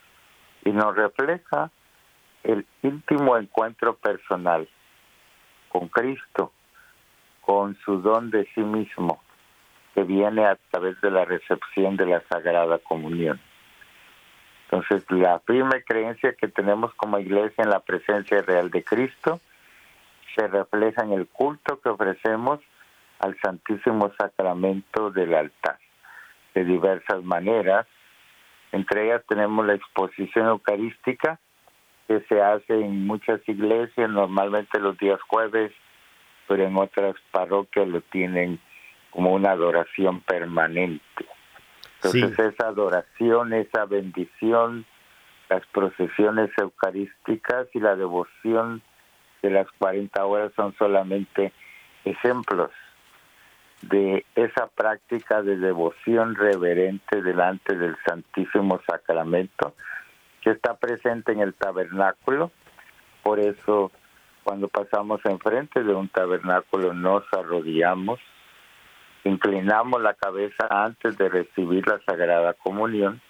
y 0.63 0.71
nos 0.71 0.95
refleja 0.95 1.71
el 2.43 2.65
íntimo 2.83 3.37
encuentro 3.37 3.95
personal 3.95 4.67
con 5.69 5.87
Cristo, 5.87 6.51
con 7.41 7.75
su 7.83 8.01
don 8.01 8.29
de 8.29 8.47
sí 8.53 8.61
mismo, 8.61 9.21
que 9.93 10.03
viene 10.03 10.45
a 10.45 10.57
través 10.71 10.99
de 11.01 11.11
la 11.11 11.25
recepción 11.25 11.97
de 11.97 12.05
la 12.05 12.21
Sagrada 12.29 12.79
Comunión. 12.79 13.39
Entonces, 14.65 15.09
la 15.11 15.39
firme 15.39 15.83
creencia 15.83 16.33
que 16.33 16.47
tenemos 16.47 16.93
como 16.95 17.19
iglesia 17.19 17.63
en 17.63 17.69
la 17.69 17.79
presencia 17.79 18.41
real 18.41 18.71
de 18.71 18.83
Cristo 18.83 19.39
se 20.35 20.47
refleja 20.47 21.03
en 21.03 21.13
el 21.13 21.27
culto 21.27 21.79
que 21.81 21.89
ofrecemos 21.89 22.59
al 23.19 23.37
Santísimo 23.39 24.11
Sacramento 24.17 25.11
del 25.11 25.33
altar 25.33 25.77
de 26.55 26.63
diversas 26.63 27.23
maneras. 27.23 27.85
Entre 28.71 29.05
ellas 29.05 29.21
tenemos 29.27 29.65
la 29.65 29.75
exposición 29.75 30.47
eucarística 30.47 31.39
que 32.07 32.21
se 32.21 32.41
hace 32.41 32.73
en 32.73 33.05
muchas 33.05 33.41
iglesias, 33.47 34.09
normalmente 34.09 34.79
los 34.79 34.97
días 34.97 35.19
jueves, 35.27 35.71
pero 36.47 36.63
en 36.63 36.77
otras 36.77 37.15
parroquias 37.31 37.87
lo 37.87 38.01
tienen 38.01 38.59
como 39.11 39.33
una 39.33 39.51
adoración 39.51 40.21
permanente. 40.21 41.25
Entonces 41.95 42.37
esa 42.37 42.67
adoración, 42.67 43.53
esa 43.53 43.85
bendición, 43.85 44.85
las 45.49 45.65
procesiones 45.67 46.51
eucarísticas 46.57 47.67
y 47.73 47.79
la 47.79 47.95
devoción 47.95 48.81
de 49.41 49.49
las 49.49 49.67
40 49.79 50.25
horas 50.25 50.51
son 50.55 50.75
solamente 50.77 51.51
ejemplos 52.03 52.71
de 53.89 54.25
esa 54.35 54.67
práctica 54.67 55.41
de 55.41 55.57
devoción 55.57 56.35
reverente 56.35 57.21
delante 57.21 57.75
del 57.75 57.95
Santísimo 58.07 58.81
Sacramento 58.87 59.73
que 60.41 60.51
está 60.51 60.75
presente 60.75 61.31
en 61.31 61.39
el 61.39 61.53
tabernáculo. 61.53 62.51
Por 63.23 63.39
eso 63.39 63.91
cuando 64.43 64.67
pasamos 64.67 65.21
enfrente 65.25 65.83
de 65.83 65.93
un 65.93 66.07
tabernáculo 66.09 66.93
nos 66.93 67.23
arrodillamos, 67.33 68.19
inclinamos 69.23 70.01
la 70.01 70.13
cabeza 70.13 70.67
antes 70.69 71.17
de 71.17 71.29
recibir 71.29 71.87
la 71.87 71.99
Sagrada 72.05 72.53
Comunión 72.53 73.21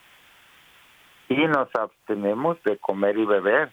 y 1.30 1.48
nos 1.48 1.70
abstenemos 1.76 2.62
de 2.64 2.78
comer 2.78 3.18
y 3.18 3.26
beber 3.26 3.72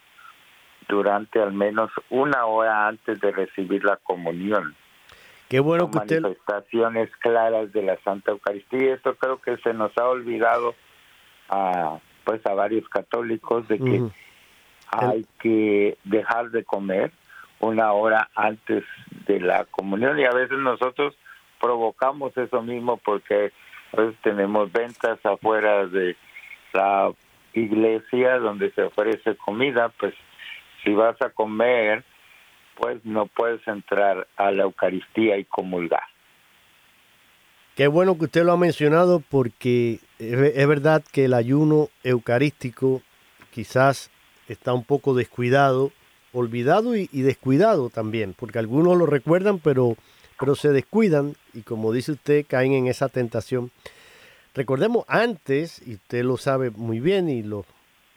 durante 0.88 1.40
al 1.40 1.52
menos 1.52 1.90
una 2.10 2.46
hora 2.46 2.88
antes 2.88 3.20
de 3.20 3.32
recibir 3.32 3.84
la 3.84 3.96
comunión. 3.96 4.74
Qué 5.52 5.60
bueno 5.60 5.90
que 5.90 5.98
usted... 5.98 6.22
Manifestaciones 6.22 7.10
claras 7.18 7.70
de 7.74 7.82
la 7.82 7.98
Santa 7.98 8.30
Eucaristía. 8.30 8.94
Esto 8.94 9.16
creo 9.16 9.38
que 9.38 9.58
se 9.58 9.74
nos 9.74 9.92
ha 9.98 10.08
olvidado 10.08 10.74
a, 11.50 11.98
pues 12.24 12.40
a 12.46 12.54
varios 12.54 12.88
católicos 12.88 13.68
de 13.68 13.78
que 13.78 14.02
hay 14.90 15.26
que 15.40 15.98
dejar 16.04 16.52
de 16.52 16.64
comer 16.64 17.12
una 17.60 17.92
hora 17.92 18.30
antes 18.34 18.82
de 19.26 19.40
la 19.40 19.66
comunión. 19.66 20.18
Y 20.18 20.24
a 20.24 20.32
veces 20.32 20.56
nosotros 20.56 21.14
provocamos 21.60 22.34
eso 22.38 22.62
mismo 22.62 22.96
porque 22.96 23.52
a 23.92 24.00
veces 24.00 24.16
tenemos 24.22 24.72
ventas 24.72 25.18
afuera 25.22 25.86
de 25.86 26.16
la 26.72 27.12
iglesia 27.52 28.38
donde 28.38 28.70
se 28.70 28.84
ofrece 28.84 29.36
comida, 29.36 29.90
pues 30.00 30.14
si 30.82 30.94
vas 30.94 31.20
a 31.20 31.28
comer, 31.28 32.04
pues 32.76 33.04
no 33.04 33.26
puedes 33.26 33.66
entrar 33.66 34.26
a 34.36 34.50
la 34.50 34.64
Eucaristía 34.64 35.38
y 35.38 35.44
comulgar. 35.44 36.02
Qué 37.76 37.86
bueno 37.86 38.18
que 38.18 38.26
usted 38.26 38.44
lo 38.44 38.52
ha 38.52 38.56
mencionado 38.56 39.20
porque 39.20 40.00
es 40.18 40.68
verdad 40.68 41.02
que 41.10 41.24
el 41.24 41.32
ayuno 41.32 41.88
eucarístico 42.04 43.00
quizás 43.50 44.10
está 44.48 44.74
un 44.74 44.84
poco 44.84 45.14
descuidado, 45.14 45.90
olvidado 46.32 46.96
y, 46.96 47.06
descuidado 47.12 47.88
también, 47.88 48.34
porque 48.38 48.58
algunos 48.58 48.96
lo 48.98 49.06
recuerdan 49.06 49.58
pero, 49.58 49.96
pero 50.38 50.54
se 50.54 50.68
descuidan 50.68 51.34
y 51.54 51.62
como 51.62 51.92
dice 51.92 52.12
usted 52.12 52.44
caen 52.46 52.72
en 52.72 52.86
esa 52.88 53.08
tentación. 53.08 53.70
Recordemos 54.54 55.06
antes, 55.08 55.80
y 55.86 55.94
usted 55.94 56.24
lo 56.24 56.36
sabe 56.36 56.70
muy 56.70 57.00
bien, 57.00 57.30
y 57.30 57.42
los 57.42 57.64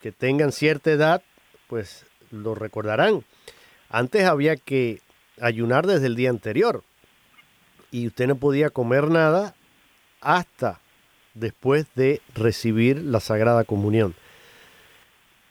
que 0.01 0.11
tengan 0.11 0.51
cierta 0.51 0.91
edad, 0.91 1.21
pues 1.67 2.05
lo 2.29 2.55
recordarán. 2.55 3.23
Antes 3.89 4.25
había 4.25 4.55
que 4.55 5.01
ayunar 5.39 5.87
desde 5.87 6.07
el 6.07 6.15
día 6.15 6.29
anterior 6.29 6.83
y 7.91 8.07
usted 8.07 8.27
no 8.27 8.35
podía 8.35 8.69
comer 8.69 9.09
nada 9.09 9.55
hasta 10.21 10.79
después 11.33 11.85
de 11.95 12.21
recibir 12.33 13.01
la 13.01 13.19
Sagrada 13.19 13.63
Comunión. 13.63 14.15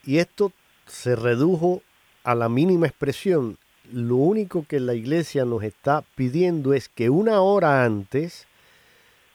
Y 0.04 0.18
esto 0.18 0.52
se 0.86 1.16
redujo 1.16 1.82
a 2.24 2.34
la 2.34 2.48
mínima 2.48 2.86
expresión. 2.86 3.58
Lo 3.92 4.16
único 4.16 4.66
que 4.66 4.80
la 4.80 4.94
iglesia 4.94 5.44
nos 5.44 5.62
está 5.62 6.02
pidiendo 6.14 6.74
es 6.74 6.88
que 6.88 7.10
una 7.10 7.40
hora 7.40 7.84
antes 7.84 8.46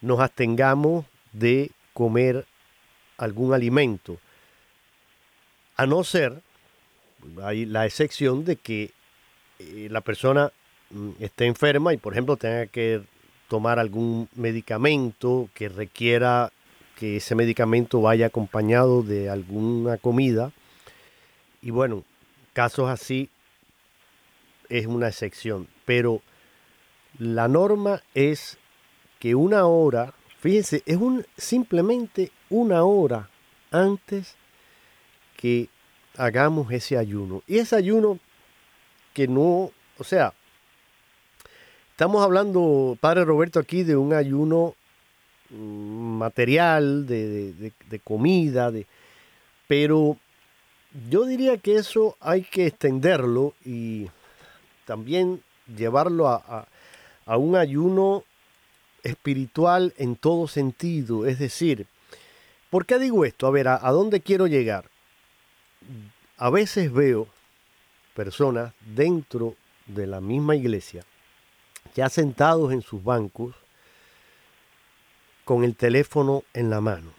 nos 0.02 0.20
abstengamos 0.20 1.06
de 1.34 1.72
comer 1.94 2.46
algún 3.18 3.54
alimento. 3.54 4.18
A 5.76 5.86
no 5.86 6.04
ser, 6.04 6.42
hay 7.44 7.66
la 7.66 7.86
excepción 7.86 8.46
de 8.46 8.56
que 8.56 8.92
eh, 9.60 9.88
la 9.92 10.02
persona 10.02 10.52
mm, 10.90 11.10
esté 11.20 11.46
enferma 11.46 11.94
y, 11.94 11.98
por 11.98 12.14
ejemplo, 12.14 12.38
tenga 12.38 12.68
que 12.68 13.02
tomar 13.48 13.80
algún 13.80 14.30
medicamento 14.36 15.50
que 15.54 15.70
requiera 15.70 16.52
que 16.98 17.18
ese 17.18 17.36
medicamento 17.36 18.02
vaya 18.02 18.28
acompañado 18.28 19.04
de 19.04 19.30
alguna 19.30 19.98
comida. 19.98 20.52
Y 21.62 21.72
bueno, 21.72 22.04
casos 22.54 22.90
así 22.90 23.30
es 24.70 24.86
una 24.86 25.08
excepción. 25.08 25.68
Pero 25.86 26.22
la 27.18 27.48
norma 27.48 28.04
es 28.14 28.58
que 29.20 29.36
una 29.36 29.66
hora 29.66 30.14
Fíjense, 30.40 30.84
es 30.86 30.96
un, 30.96 31.26
simplemente 31.36 32.32
una 32.50 32.86
hora 32.86 33.30
antes 33.72 34.36
que 35.36 35.68
hagamos 36.20 36.72
ese 36.72 36.98
ayuno. 36.98 37.42
Y 37.48 37.58
ese 37.58 37.76
ayuno 37.76 38.20
que 39.14 39.28
no, 39.28 39.72
o 39.98 40.04
sea, 40.04 40.34
estamos 41.92 42.24
hablando, 42.24 42.98
Padre 43.00 43.26
Roberto, 43.26 43.60
aquí 43.60 43.84
de 43.84 43.96
un 43.96 44.14
ayuno 44.14 44.76
mm, 45.50 46.18
material, 46.18 47.08
de, 47.08 47.72
comida, 48.04 48.72
de, 48.72 48.86
pero 49.68 50.18
yo 51.10 51.26
diría 51.26 51.58
que 51.58 51.76
eso 51.76 52.18
hay 52.20 52.44
que 52.44 52.68
extenderlo 52.68 53.54
y 53.66 54.08
también 54.86 55.42
llevarlo 55.76 56.28
a, 56.28 56.68
a 57.26 57.38
un 57.38 57.56
ayuno 57.56 58.24
espiritual 59.04 59.94
en 59.98 60.16
todo 60.16 60.48
sentido. 60.48 61.26
Es 61.26 61.40
decir, 61.40 61.88
¿por 62.70 62.86
qué 62.86 63.00
digo 63.00 63.26
esto? 63.26 63.48
A 63.48 63.52
ver, 63.52 63.68
¿a, 63.68 63.92
dónde 63.92 64.22
quiero 64.22 64.48
llegar? 64.48 64.86
A 66.38 66.50
veces 66.50 66.92
veo 66.92 67.28
personas 68.14 68.74
dentro 68.96 69.56
de 69.86 70.08
la 70.08 70.22
misma 70.22 70.56
iglesia, 70.56 71.04
ya 71.96 72.10
sentados 72.10 72.72
en 72.72 72.82
sus 72.82 73.04
bancos, 73.04 73.56
con 75.44 75.64
el 75.64 75.76
teléfono 75.76 76.44
en 76.54 76.70
la 76.70 76.80
mano. 76.80 77.12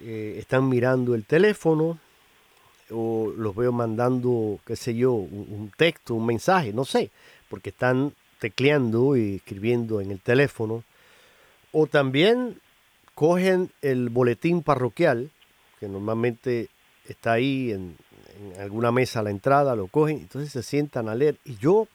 Eh, 0.00 0.36
están 0.38 0.68
mirando 0.68 1.14
el 1.14 1.24
teléfono 1.24 1.98
o 2.90 3.32
los 3.36 3.54
veo 3.56 3.72
mandando, 3.72 4.60
qué 4.66 4.76
sé 4.76 4.94
yo, 4.94 5.12
un 5.12 5.72
texto, 5.76 6.14
un 6.14 6.26
mensaje, 6.26 6.72
no 6.72 6.84
sé, 6.84 7.10
porque 7.48 7.70
están 7.70 8.12
tecleando 8.38 9.16
y 9.16 9.36
escribiendo 9.36 10.00
en 10.00 10.10
el 10.10 10.20
teléfono, 10.20 10.84
o 11.72 11.86
también 11.86 12.60
cogen 13.14 13.70
el 13.80 14.10
boletín 14.10 14.62
parroquial, 14.62 15.30
que 15.80 15.88
normalmente 15.88 16.68
está 17.06 17.32
ahí 17.32 17.72
en, 17.72 17.96
alguna 18.58 18.90
mesa 18.90 19.20
a 19.20 19.22
la 19.22 19.30
entrada, 19.30 19.76
lo 19.76 19.86
cogen, 19.86 20.18
entonces 20.18 20.50
se 20.50 20.62
sientan 20.62 21.08
a 21.08 21.14
leer. 21.14 21.38
Y 21.44 21.56
yo, 21.56 21.86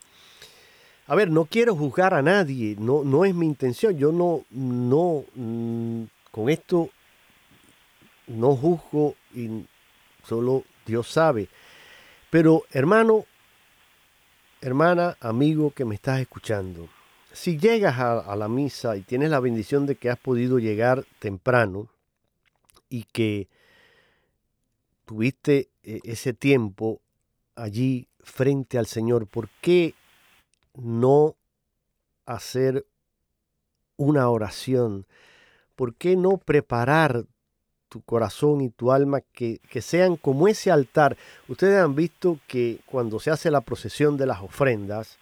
a 1.08 1.16
ver, 1.16 1.30
no 1.30 1.46
quiero 1.46 1.76
juzgar 1.76 2.14
a 2.14 2.22
nadie, 2.22 2.76
no, 2.80 3.04
no 3.04 3.26
es 3.26 3.36
mi 3.36 3.46
intención, 3.46 3.98
yo 3.98 4.12
no, 4.12 4.46
no, 4.52 5.26
mm, 5.36 6.04
con 6.32 6.50
esto 6.50 6.90
no 8.28 8.56
juzgo 8.56 9.16
y 9.34 9.66
solo 10.24 10.64
Dios 10.86 11.10
sabe. 11.10 11.50
Pero 12.30 12.64
hermano, 12.72 13.26
hermana, 14.62 15.18
amigo 15.20 15.72
que 15.72 15.86
me 15.86 15.96
estás 15.96 16.20
escuchando, 16.20 16.88
si 17.32 17.58
llegas 17.58 18.00
a, 18.00 18.36
la 18.36 18.48
misa 18.48 18.98
y 18.98 19.02
tienes 19.02 19.30
la 19.30 19.40
bendición 19.40 19.86
de 19.86 19.96
que 19.96 20.10
has 20.10 20.18
podido 20.18 20.60
llegar 20.60 21.06
temprano 21.20 21.88
y 22.90 23.04
que 23.04 23.48
tuviste 25.10 25.70
eh, 25.82 26.02
ese 26.04 26.34
tiempo 26.34 27.02
allí 27.56 28.08
frente 28.20 28.78
al 28.78 28.86
Señor, 28.86 29.26
¿por 29.26 29.50
qué 29.60 29.96
no 30.76 31.36
hacer 32.28 32.86
una 33.98 34.30
oración? 34.30 35.08
¿Por 35.76 35.96
qué 35.96 36.16
no 36.16 36.38
preparar 36.38 37.26
tu 37.88 38.02
corazón 38.02 38.62
y 38.62 38.70
tu 38.70 38.92
alma 38.92 39.22
que, 39.22 39.60
sean 39.82 40.16
como 40.16 40.48
ese 40.48 40.70
altar. 40.70 41.18
Ustedes 41.48 41.84
han 41.84 41.96
visto 41.96 42.38
que 42.48 42.78
cuando 42.86 43.20
se 43.20 43.32
hace 43.32 43.50
la 43.50 43.62
procesión 43.62 44.16
de 44.16 44.28
las 44.28 44.42
ofrendas, 44.42 45.18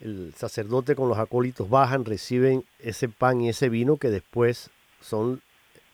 el 0.00 0.32
sacerdote 0.34 0.96
con 0.96 1.10
los 1.10 1.18
acólitos 1.18 1.68
bajan, 1.68 2.06
reciben 2.06 2.64
ese 2.78 3.10
pan 3.10 3.42
y 3.42 3.50
ese 3.50 3.68
vino 3.68 3.98
que 3.98 4.08
después 4.08 4.70
son 5.02 5.42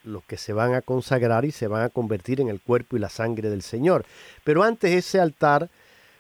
los 0.09 0.25
que 0.25 0.37
se 0.37 0.53
van 0.53 0.75
a 0.75 0.83
consagrar 0.83 1.45
y 1.45 1.53
se 1.53 1.69
van 1.69 1.83
a 1.83 1.91
convertir 1.91 2.41
en 2.41 2.49
el 2.49 2.61
cuerpo 2.61 2.97
y 2.97 3.01
la 3.01 3.09
sangre 3.09 3.51
del 3.51 3.63
Señor. 3.63 4.05
Pero 4.45 4.63
antes 4.63 4.93
ese 4.93 5.21
altar, 5.21 5.69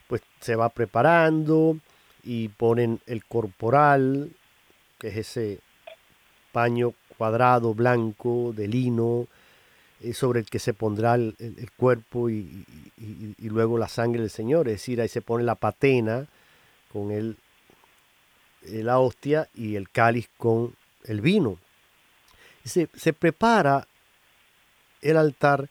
pues 0.07 0.23
se 0.41 0.57
va 0.57 0.69
preparando 0.69 1.77
y 2.23 2.49
ponen 2.49 3.01
el 3.07 3.25
corporal, 3.25 4.31
que 4.99 5.09
es 5.09 5.17
ese 5.17 5.61
paño 6.53 6.93
cuadrado 7.17 7.75
blanco 7.75 8.53
de 8.55 8.69
lino, 8.69 9.27
eh, 10.01 10.13
sobre 10.13 10.41
el 10.41 10.47
que 10.47 10.59
se 10.59 10.75
pondrá 10.75 11.17
el, 11.17 11.35
cuerpo 11.77 12.31
y, 12.31 12.65
luego 13.41 13.79
la 13.79 13.89
sangre 13.89 14.21
del 14.21 14.31
Señor. 14.31 14.69
Es 14.69 14.75
decir, 14.75 15.01
ahí 15.01 15.09
se 15.09 15.23
pone 15.23 15.45
la 15.45 15.57
patena 15.57 16.27
con 16.93 17.11
el, 17.11 17.37
la 18.63 18.99
hostia 19.01 19.49
y 19.55 19.77
el 19.77 19.91
cáliz 19.91 20.29
con 20.37 20.75
el 21.05 21.21
vino. 21.21 21.59
Se, 22.65 23.13
prepara 23.13 23.87
el 25.01 25.17
altar 25.17 25.69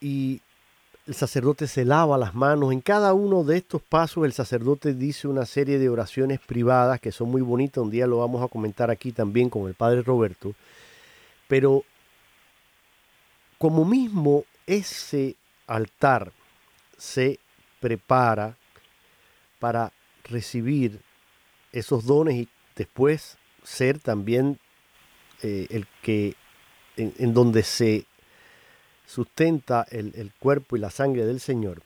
y 0.00 0.40
el 1.06 1.14
sacerdote 1.14 1.66
se 1.66 1.84
lava 1.84 2.16
las 2.18 2.34
manos. 2.34 2.72
En 2.72 2.80
cada 2.80 3.14
uno 3.14 3.42
de 3.42 3.56
estos 3.56 3.82
pasos 3.82 4.24
el 4.24 4.32
sacerdote 4.32 4.94
dice 4.94 5.26
una 5.26 5.46
serie 5.46 5.78
de 5.78 5.88
oraciones 5.88 6.38
privadas 6.40 7.00
que 7.00 7.10
son 7.10 7.30
muy 7.30 7.42
bonitas. 7.42 7.82
Un 7.82 7.90
día 7.90 8.06
lo 8.06 8.18
vamos 8.18 8.42
a 8.42 8.48
comentar 8.48 8.90
aquí 8.90 9.12
también 9.12 9.50
con 9.50 9.66
el 9.66 9.74
padre 9.74 10.02
Roberto. 10.02 10.54
Pero 11.48 11.84
como 13.58 13.84
mismo 13.84 14.44
ese 14.66 15.36
altar 15.66 16.32
se 16.96 17.38
prepara 17.80 18.56
para 19.58 19.92
recibir 20.24 21.00
esos 21.72 22.04
dones 22.04 22.34
y 22.34 22.48
después 22.76 23.38
ser 23.64 23.98
también 23.98 24.58
eh, 25.42 25.66
el 25.70 25.86
que 26.02 26.34
en, 26.96 27.34
donde 27.34 27.62
se 27.62 28.06
sustenta 29.06 29.86
el, 29.90 30.12
el, 30.14 30.32
cuerpo 30.38 30.76
y 30.76 30.80
la 30.80 30.90
sangre 30.90 31.24
del 31.24 31.40
Señor. 31.40 31.82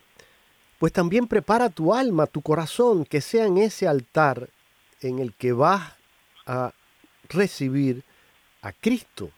pues 0.78 0.92
también 0.92 1.26
prepara 1.26 1.70
tu 1.70 1.94
alma, 1.94 2.26
tu 2.26 2.42
corazón, 2.42 3.04
que 3.04 3.20
sea 3.20 3.46
en 3.46 3.56
ese 3.58 3.88
altar 3.88 4.50
en 5.00 5.18
el 5.18 5.32
que 5.32 5.52
vas 5.52 5.94
a 6.46 6.72
recibir 7.28 8.04
a 8.62 8.72
Cristo. 8.72 9.30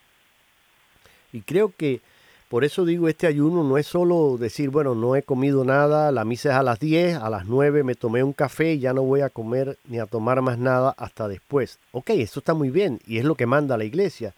Y 1.32 1.42
creo 1.42 1.72
que 1.76 2.00
por 2.48 2.64
eso 2.64 2.86
digo, 2.86 3.08
este 3.08 3.26
ayuno 3.26 3.62
no 3.62 3.76
es 3.76 3.86
solo 3.86 4.38
decir, 4.38 4.70
bueno, 4.70 4.94
no 4.94 5.14
he 5.16 5.22
comido 5.22 5.64
nada, 5.64 6.10
la 6.10 6.24
misa 6.24 6.50
es 6.50 6.54
a 6.54 6.62
las 6.62 6.80
10, 6.80 7.16
a 7.16 7.28
las 7.28 7.44
9 7.44 7.82
me 7.82 7.94
tomé 7.94 8.22
un 8.22 8.32
café 8.32 8.72
y 8.72 8.78
ya 8.78 8.94
no 8.94 9.02
voy 9.02 9.20
a 9.20 9.28
comer 9.28 9.76
ni 9.84 9.98
a 9.98 10.06
tomar 10.06 10.40
más 10.40 10.56
nada 10.56 10.94
hasta 10.96 11.28
después. 11.28 11.78
Ok, 11.92 12.10
eso 12.10 12.40
está 12.40 12.54
muy 12.54 12.70
bien 12.70 13.00
y 13.06 13.18
es 13.18 13.24
lo 13.26 13.34
que 13.34 13.44
manda 13.44 13.76
la 13.76 13.84
iglesia. 13.84 14.34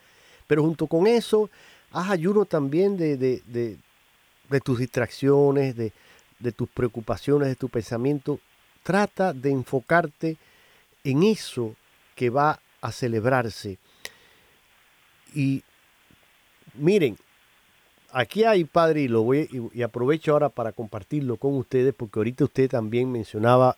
Pero 0.49 0.63
junto 0.63 0.89
con 0.89 1.07
eso, 1.07 1.51
haz 1.93 2.11
ayuno 2.11 2.47
también 2.47 2.97
de, 2.97 3.17
de, 3.17 3.43
de, 3.47 4.61
tus 4.61 4.81
distracciones, 4.81 5.77
de, 5.77 5.93
de 6.41 6.51
tus 6.51 6.69
preocupaciones, 6.69 7.47
de 7.47 7.55
tu 7.55 7.69
pensamiento. 7.69 8.41
Trata 8.83 9.33
de 9.33 9.51
enfocarte 9.51 10.37
en 11.05 11.23
eso 11.23 11.77
que 12.17 12.29
va 12.29 12.59
a 12.81 12.91
celebrarse. 12.91 13.79
Y 15.33 15.63
miren, 16.75 17.17
aquí 18.13 18.45
hay, 18.45 18.65
padre, 18.65 19.03
y 19.03 19.09
lo 19.09 19.23
voy 19.23 19.71
y, 19.73 19.83
aprovecho 19.83 20.33
ahora 20.33 20.49
para 20.49 20.73
compartirlo 20.73 21.37
con 21.37 21.57
ustedes, 21.57 21.95
porque 21.95 22.19
ahorita 22.19 22.45
usted 22.45 22.69
también 22.69 23.11
mencionaba 23.11 23.77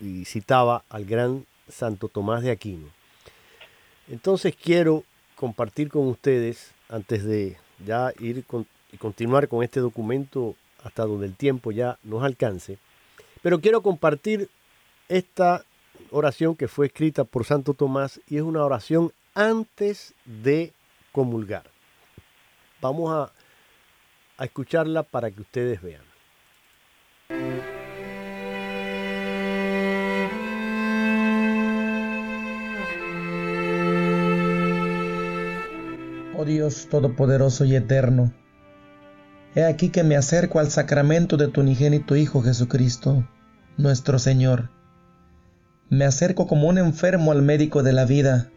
y 0.00 0.24
citaba 0.24 0.84
al 0.88 1.04
gran 1.04 1.46
Santo 1.68 2.08
Tomás 2.08 2.42
de 2.42 2.50
Aquino. 2.50 2.88
Entonces 4.08 4.54
quiero 4.54 5.04
compartir 5.34 5.88
con 5.88 6.06
ustedes, 6.08 6.72
antes 6.88 7.24
de 7.24 7.56
ya 7.84 8.12
ir 8.20 8.44
y 8.92 8.96
continuar 8.96 9.48
con 9.48 9.62
este 9.62 9.80
documento 9.80 10.54
hasta 10.82 11.04
donde 11.04 11.26
el 11.26 11.34
tiempo 11.34 11.72
ya 11.72 11.98
nos 12.04 12.22
alcance, 12.22 12.78
pero 13.42 13.60
quiero 13.60 13.82
compartir 13.82 14.48
esta 15.08 15.64
oración 16.10 16.56
que 16.56 16.68
fue 16.68 16.86
escrita 16.86 17.24
por 17.24 17.44
Santo 17.44 17.74
Tomás 17.74 18.20
y 18.28 18.36
es 18.36 18.42
una 18.42 18.64
oración 18.64 19.12
antes 19.34 20.14
de 20.24 20.72
comulgar. 21.12 21.64
Vamos 22.80 23.10
a 23.12 23.32
a 24.38 24.44
escucharla 24.44 25.02
para 25.02 25.30
que 25.30 25.40
ustedes 25.40 25.80
vean. 25.82 26.02
Oh 36.38 36.44
Dios 36.44 36.88
Todopoderoso 36.90 37.64
y 37.64 37.74
Eterno, 37.74 38.32
he 39.54 39.64
aquí 39.64 39.88
que 39.88 40.04
me 40.04 40.16
acerco 40.16 40.58
al 40.58 40.70
sacramento 40.70 41.38
de 41.38 41.48
tu 41.48 41.62
unigénito 41.62 42.14
Hijo 42.14 42.42
Jesucristo, 42.42 43.26
nuestro 43.78 44.18
Señor. 44.18 44.68
Me 45.88 46.04
acerco 46.04 46.46
como 46.46 46.68
un 46.68 46.76
enfermo 46.76 47.32
al 47.32 47.40
médico 47.40 47.82
de 47.82 47.94
la 47.94 48.04
vida, 48.04 48.50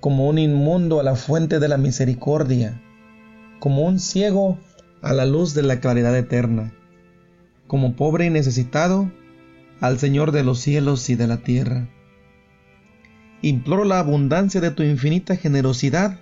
como 0.00 0.28
un 0.28 0.38
inmundo 0.38 0.98
a 0.98 1.04
la 1.04 1.14
fuente 1.14 1.60
de 1.60 1.68
la 1.68 1.76
misericordia, 1.76 2.82
como 3.60 3.82
un 3.82 4.00
ciego 4.00 4.58
a 5.02 5.12
la 5.12 5.26
luz 5.26 5.54
de 5.54 5.62
la 5.62 5.80
claridad 5.80 6.16
eterna, 6.16 6.72
como 7.66 7.96
pobre 7.96 8.26
y 8.26 8.30
necesitado, 8.30 9.10
al 9.80 9.98
Señor 9.98 10.32
de 10.32 10.44
los 10.44 10.60
cielos 10.60 11.08
y 11.08 11.14
de 11.14 11.26
la 11.26 11.38
tierra. 11.38 11.88
Imploro 13.42 13.84
la 13.84 13.98
abundancia 13.98 14.60
de 14.60 14.70
tu 14.70 14.82
infinita 14.82 15.36
generosidad 15.36 16.20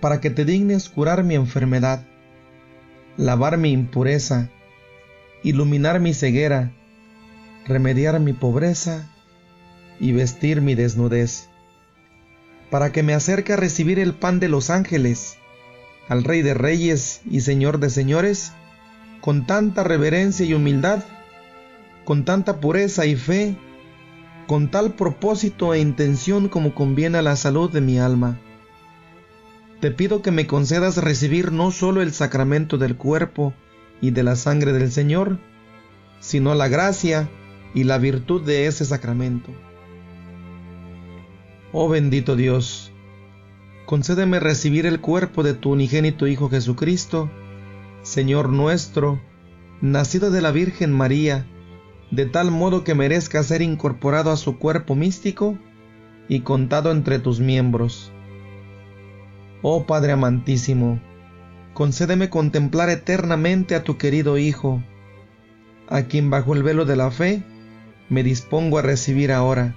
para 0.00 0.20
que 0.20 0.28
te 0.28 0.44
dignes 0.44 0.90
curar 0.90 1.24
mi 1.24 1.34
enfermedad, 1.34 2.06
lavar 3.16 3.56
mi 3.56 3.72
impureza, 3.72 4.50
iluminar 5.42 6.00
mi 6.00 6.12
ceguera, 6.12 6.72
remediar 7.66 8.20
mi 8.20 8.34
pobreza 8.34 9.10
y 9.98 10.12
vestir 10.12 10.60
mi 10.60 10.74
desnudez, 10.74 11.48
para 12.70 12.92
que 12.92 13.02
me 13.02 13.14
acerque 13.14 13.54
a 13.54 13.56
recibir 13.56 13.98
el 13.98 14.12
pan 14.12 14.40
de 14.40 14.48
los 14.48 14.68
ángeles, 14.68 15.38
al 16.08 16.24
Rey 16.24 16.42
de 16.42 16.54
Reyes 16.54 17.22
y 17.30 17.40
Señor 17.40 17.78
de 17.78 17.90
Señores, 17.90 18.52
con 19.20 19.46
tanta 19.46 19.84
reverencia 19.84 20.44
y 20.44 20.54
humildad, 20.54 21.02
con 22.04 22.24
tanta 22.24 22.60
pureza 22.60 23.06
y 23.06 23.16
fe, 23.16 23.56
con 24.46 24.70
tal 24.70 24.94
propósito 24.94 25.72
e 25.72 25.80
intención 25.80 26.48
como 26.48 26.74
conviene 26.74 27.18
a 27.18 27.22
la 27.22 27.36
salud 27.36 27.70
de 27.70 27.80
mi 27.80 27.98
alma. 27.98 28.38
Te 29.80 29.90
pido 29.90 30.22
que 30.22 30.30
me 30.30 30.46
concedas 30.46 30.98
recibir 30.98 31.52
no 31.52 31.70
solo 31.70 32.02
el 32.02 32.12
sacramento 32.12 32.78
del 32.78 32.96
cuerpo 32.96 33.54
y 34.00 34.10
de 34.10 34.22
la 34.22 34.36
sangre 34.36 34.72
del 34.72 34.90
Señor, 34.92 35.38
sino 36.20 36.54
la 36.54 36.68
gracia 36.68 37.28
y 37.74 37.84
la 37.84 37.98
virtud 37.98 38.42
de 38.44 38.66
ese 38.66 38.84
sacramento. 38.84 39.50
Oh 41.72 41.88
bendito 41.88 42.36
Dios, 42.36 42.93
concédeme 43.86 44.40
recibir 44.40 44.86
el 44.86 45.00
cuerpo 45.00 45.42
de 45.42 45.54
tu 45.54 45.72
unigénito 45.72 46.26
Hijo 46.26 46.48
Jesucristo, 46.48 47.30
Señor 48.02 48.48
nuestro, 48.48 49.20
nacido 49.80 50.30
de 50.30 50.40
la 50.40 50.50
Virgen 50.50 50.92
María, 50.92 51.46
de 52.10 52.26
tal 52.26 52.50
modo 52.50 52.84
que 52.84 52.94
merezca 52.94 53.42
ser 53.42 53.62
incorporado 53.62 54.30
a 54.30 54.36
su 54.36 54.58
cuerpo 54.58 54.94
místico 54.94 55.58
y 56.28 56.40
contado 56.40 56.90
entre 56.90 57.18
tus 57.18 57.40
miembros. 57.40 58.12
Oh 59.62 59.84
Padre 59.86 60.12
amantísimo, 60.12 61.00
concédeme 61.74 62.30
contemplar 62.30 62.88
eternamente 62.88 63.74
a 63.74 63.82
tu 63.82 63.96
querido 63.98 64.38
Hijo, 64.38 64.82
a 65.88 66.02
quien 66.02 66.30
bajo 66.30 66.54
el 66.54 66.62
velo 66.62 66.84
de 66.84 66.96
la 66.96 67.10
fe 67.10 67.42
me 68.08 68.22
dispongo 68.22 68.78
a 68.78 68.82
recibir 68.82 69.32
ahora, 69.32 69.74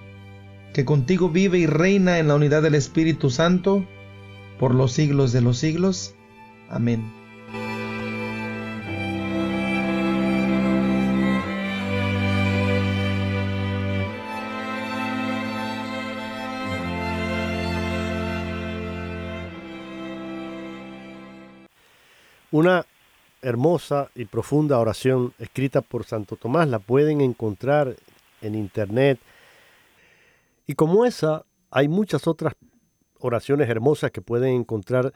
que 0.74 0.86
contigo 0.86 1.30
vive 1.30 1.60
y 1.60 1.66
reina 1.66 2.20
en 2.20 2.28
la 2.28 2.36
unidad 2.36 2.62
del 2.62 2.76
Espíritu 2.76 3.30
Santo, 3.30 3.86
por 4.60 4.74
los 4.74 4.92
siglos 4.92 5.32
de 5.32 5.42
los 5.42 5.58
siglos. 5.58 6.16
Amén. 6.70 7.18
Una 22.52 22.86
hermosa 23.42 24.10
y 24.16 24.26
profunda 24.26 24.80
oración 24.80 25.34
escrita 25.38 25.82
por 25.82 26.06
Santo 26.06 26.38
Tomás 26.38 26.68
la 26.68 26.80
pueden 26.80 27.22
encontrar 27.22 27.96
en 28.42 28.56
internet. 28.56 29.20
Y 30.66 30.74
como 30.74 31.06
esa, 31.06 31.46
hay 31.70 31.88
muchas 31.88 32.26
otras 32.26 32.54
oraciones 33.20 33.70
hermosas 33.70 34.12
que 34.12 34.22
pueden 34.22 34.54
encontrar 34.54 35.14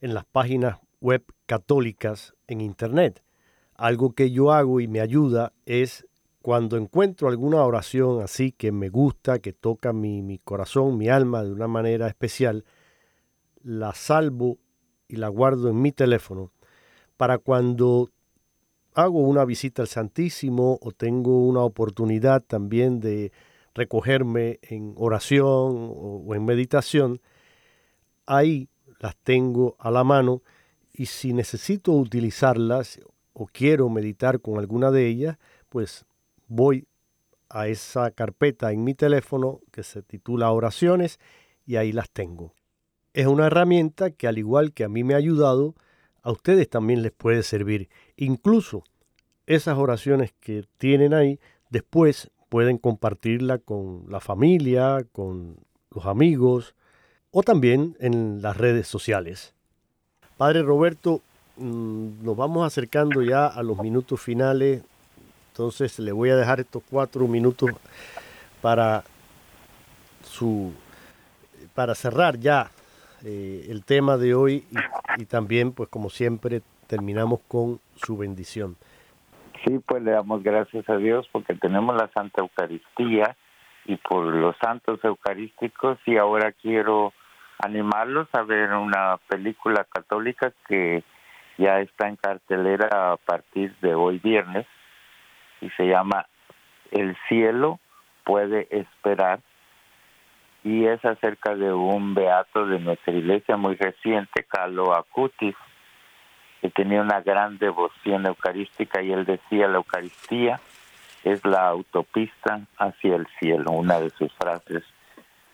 en 0.00 0.14
las 0.14 0.24
páginas 0.24 0.78
web 1.00 1.24
católicas 1.46 2.34
en 2.46 2.60
Internet. 2.60 3.22
Algo 3.74 4.12
que 4.12 4.30
yo 4.30 4.52
hago 4.52 4.80
y 4.80 4.88
me 4.88 5.00
ayuda 5.00 5.52
es 5.66 6.06
cuando 6.40 6.76
encuentro 6.76 7.28
alguna 7.28 7.62
oración 7.62 8.22
así 8.22 8.52
que 8.52 8.72
me 8.72 8.88
gusta, 8.88 9.38
que 9.38 9.52
toca 9.52 9.92
mi, 9.92 10.22
mi 10.22 10.38
corazón, 10.38 10.98
mi 10.98 11.08
alma 11.08 11.42
de 11.42 11.52
una 11.52 11.68
manera 11.68 12.08
especial, 12.08 12.64
la 13.62 13.94
salvo 13.94 14.58
y 15.08 15.16
la 15.16 15.28
guardo 15.28 15.68
en 15.68 15.80
mi 15.80 15.92
teléfono 15.92 16.52
para 17.16 17.38
cuando 17.38 18.10
hago 18.94 19.20
una 19.20 19.44
visita 19.44 19.82
al 19.82 19.88
Santísimo 19.88 20.78
o 20.82 20.90
tengo 20.90 21.46
una 21.46 21.60
oportunidad 21.60 22.42
también 22.42 22.98
de 22.98 23.30
recogerme 23.74 24.58
en 24.62 24.94
oración 24.96 25.92
o 25.94 26.34
en 26.34 26.44
meditación, 26.44 27.20
ahí 28.26 28.68
las 29.00 29.16
tengo 29.16 29.76
a 29.78 29.90
la 29.90 30.04
mano 30.04 30.42
y 30.92 31.06
si 31.06 31.32
necesito 31.32 31.92
utilizarlas 31.92 33.00
o 33.32 33.46
quiero 33.46 33.88
meditar 33.88 34.40
con 34.40 34.58
alguna 34.58 34.90
de 34.90 35.06
ellas, 35.06 35.38
pues 35.68 36.04
voy 36.48 36.86
a 37.48 37.68
esa 37.68 38.10
carpeta 38.10 38.72
en 38.72 38.84
mi 38.84 38.94
teléfono 38.94 39.60
que 39.70 39.82
se 39.82 40.02
titula 40.02 40.50
oraciones 40.52 41.18
y 41.66 41.76
ahí 41.76 41.92
las 41.92 42.10
tengo. 42.10 42.54
Es 43.14 43.26
una 43.26 43.46
herramienta 43.46 44.10
que 44.10 44.26
al 44.26 44.38
igual 44.38 44.72
que 44.72 44.84
a 44.84 44.88
mí 44.88 45.04
me 45.04 45.14
ha 45.14 45.18
ayudado, 45.18 45.74
a 46.22 46.30
ustedes 46.30 46.68
también 46.68 47.02
les 47.02 47.12
puede 47.12 47.42
servir. 47.42 47.88
Incluso 48.16 48.84
esas 49.46 49.76
oraciones 49.76 50.32
que 50.40 50.64
tienen 50.78 51.12
ahí, 51.12 51.38
después 51.68 52.30
pueden 52.48 52.78
compartirla 52.78 53.58
con 53.58 54.04
la 54.08 54.20
familia, 54.20 55.06
con 55.12 55.56
los 55.90 56.06
amigos, 56.06 56.74
o 57.32 57.42
también 57.42 57.96
en 57.98 58.40
las 58.42 58.56
redes 58.56 58.86
sociales. 58.86 59.54
Padre 60.36 60.62
Roberto, 60.62 61.20
mm, 61.56 62.24
nos 62.24 62.36
vamos 62.36 62.66
acercando 62.66 63.22
ya 63.22 63.46
a 63.46 63.62
los 63.62 63.78
minutos 63.78 64.20
finales, 64.20 64.84
entonces 65.48 65.98
le 65.98 66.12
voy 66.12 66.30
a 66.30 66.36
dejar 66.36 66.60
estos 66.60 66.82
cuatro 66.88 67.26
minutos 67.26 67.70
para 68.60 69.02
su 70.22 70.72
para 71.74 71.94
cerrar 71.94 72.38
ya 72.38 72.70
eh, 73.24 73.66
el 73.68 73.84
tema 73.84 74.16
de 74.18 74.34
hoy 74.34 74.66
y, 74.70 75.22
y, 75.22 75.24
también 75.24 75.72
pues 75.72 75.88
como 75.88 76.10
siempre 76.10 76.60
terminamos 76.86 77.40
con 77.48 77.80
su 77.96 78.16
bendición. 78.16 78.76
Sí, 79.64 79.78
pues 79.78 80.02
le 80.02 80.10
damos 80.10 80.42
gracias 80.42 80.88
a 80.88 80.96
Dios 80.96 81.26
porque 81.32 81.54
tenemos 81.54 81.96
la 81.96 82.10
Santa 82.12 82.42
Eucaristía 82.42 83.36
y 83.84 83.96
por 83.96 84.24
los 84.24 84.54
santos 84.62 85.00
eucarísticos 85.02 85.98
y 86.06 86.16
ahora 86.16 86.52
quiero 86.52 87.12
animarlos 87.62 88.28
a 88.32 88.42
ver 88.42 88.72
una 88.72 89.16
película 89.28 89.84
católica 89.84 90.52
que 90.68 91.02
ya 91.58 91.80
está 91.80 92.08
en 92.08 92.16
cartelera 92.16 93.12
a 93.12 93.16
partir 93.16 93.74
de 93.80 93.94
hoy 93.94 94.18
viernes 94.18 94.66
y 95.60 95.70
se 95.70 95.86
llama 95.86 96.26
El 96.90 97.16
cielo 97.28 97.78
puede 98.24 98.66
esperar 98.70 99.40
y 100.64 100.86
es 100.86 101.04
acerca 101.04 101.54
de 101.54 101.72
un 101.72 102.14
beato 102.14 102.66
de 102.66 102.78
nuestra 102.78 103.12
iglesia 103.12 103.56
muy 103.56 103.76
reciente, 103.76 104.44
Carlo 104.44 104.94
Acutis, 104.94 105.56
que 106.60 106.70
tenía 106.70 107.00
una 107.00 107.20
gran 107.20 107.58
devoción 107.58 108.26
eucarística 108.26 109.02
y 109.02 109.12
él 109.12 109.24
decía 109.24 109.66
la 109.68 109.78
Eucaristía 109.78 110.60
es 111.24 111.44
la 111.44 111.68
autopista 111.68 112.60
hacia 112.78 113.16
el 113.16 113.26
cielo, 113.38 113.70
una 113.72 114.00
de 114.00 114.10
sus 114.10 114.32
frases 114.34 114.82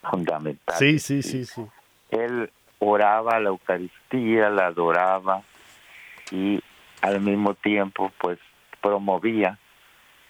fundamentales. 0.03 0.79
Sí, 0.79 0.99
sí, 0.99 1.23
sí, 1.23 1.45
sí. 1.45 1.67
Él 2.11 2.51
oraba 2.79 3.41
la 3.41 3.49
Eucaristía, 3.49 4.51
la 4.51 4.67
adoraba 4.67 5.43
y 6.31 6.63
al 7.03 7.21
mismo 7.21 7.55
tiempo 7.55 8.13
pues 8.19 8.39
promovía 8.81 9.59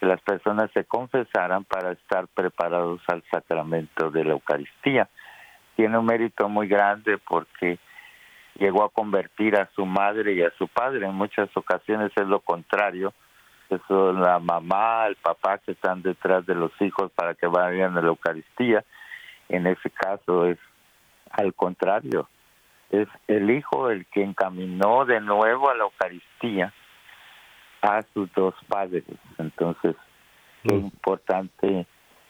que 0.00 0.06
las 0.06 0.20
personas 0.22 0.70
se 0.72 0.84
confesaran 0.84 1.64
para 1.64 1.92
estar 1.92 2.28
preparados 2.28 3.00
al 3.08 3.22
sacramento 3.30 4.10
de 4.10 4.24
la 4.24 4.32
Eucaristía. 4.32 5.08
Tiene 5.76 5.98
un 5.98 6.06
mérito 6.06 6.48
muy 6.48 6.68
grande 6.68 7.18
porque 7.18 7.78
llegó 8.54 8.84
a 8.84 8.90
convertir 8.90 9.56
a 9.56 9.68
su 9.74 9.86
madre 9.86 10.34
y 10.34 10.42
a 10.42 10.50
su 10.56 10.68
padre. 10.68 11.06
En 11.06 11.14
muchas 11.14 11.48
ocasiones 11.56 12.12
es 12.16 12.26
lo 12.26 12.40
contrario. 12.40 13.12
Eso 13.70 14.12
la 14.12 14.38
mamá, 14.38 15.06
el 15.06 15.16
papá 15.16 15.58
que 15.58 15.72
están 15.72 16.02
detrás 16.02 16.46
de 16.46 16.54
los 16.54 16.72
hijos 16.80 17.10
para 17.12 17.34
que 17.34 17.46
vayan 17.46 17.96
a 17.96 18.00
la 18.00 18.08
Eucaristía. 18.08 18.84
En 19.48 19.66
ese 19.66 19.90
caso 19.90 20.46
es 20.46 20.58
al 21.30 21.54
contrario. 21.54 22.28
Es 22.90 23.08
el 23.26 23.50
hijo 23.50 23.90
el 23.90 24.06
que 24.06 24.22
encaminó 24.22 25.04
de 25.04 25.20
nuevo 25.20 25.68
a 25.70 25.74
la 25.74 25.84
Eucaristía 25.84 26.72
a 27.82 28.02
sus 28.14 28.32
dos 28.32 28.54
padres. 28.66 29.04
Entonces, 29.38 29.94
qué 30.64 30.74
Mm. 30.74 30.86
importante 30.86 31.86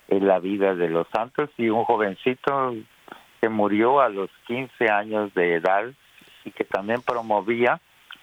es 0.08 0.22
la 0.22 0.38
vida 0.38 0.74
de 0.74 0.88
los 0.88 1.06
santos 1.08 1.50
y 1.56 1.68
un 1.68 1.84
jovencito 1.84 2.74
que 3.40 3.48
murió 3.48 4.00
a 4.00 4.08
los 4.08 4.30
15 4.46 4.90
años 4.90 5.32
de 5.34 5.54
edad 5.54 5.84
y 6.44 6.50
que 6.50 6.64
también 6.64 7.02
promovía 7.02 7.80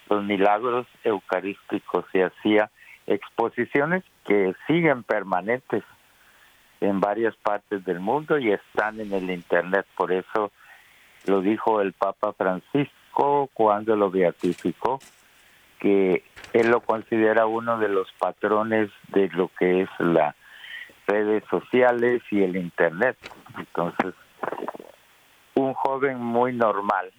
los 0.08 0.22
milagros 0.22 0.86
eucarísticos 1.04 2.04
y 2.12 2.20
hacía 2.20 2.70
exposiciones 3.06 4.04
que 4.24 4.54
siguen 4.66 5.02
permanentes 5.04 5.82
en 6.80 7.00
varias 7.00 7.34
partes 7.36 7.84
del 7.84 8.00
mundo 8.00 8.38
y 8.38 8.52
están 8.52 9.00
en 9.00 9.12
el 9.12 9.30
internet. 9.30 9.86
Por 9.96 10.12
eso 10.12 10.52
lo 11.26 11.40
dijo 11.40 11.80
el 11.80 11.92
Papa 11.92 12.32
Francisco 12.32 13.50
cuando 13.54 13.96
lo 13.96 14.10
beatificó, 14.10 14.98
que 15.78 16.24
él 16.52 16.68
lo 16.70 16.80
considera 16.80 17.46
uno 17.46 17.78
de 17.78 17.88
los 17.88 18.10
patrones 18.18 18.90
de 19.08 19.28
lo 19.28 19.50
que 19.58 19.82
es 19.82 19.90
las 19.98 20.34
redes 21.06 21.44
sociales 21.50 22.22
y 22.30 22.42
el 22.42 22.56
internet. 22.56 23.16
Entonces, 23.58 24.14
un 25.54 25.74
joven 25.74 26.18
muy 26.18 26.52
normal, 26.52 27.12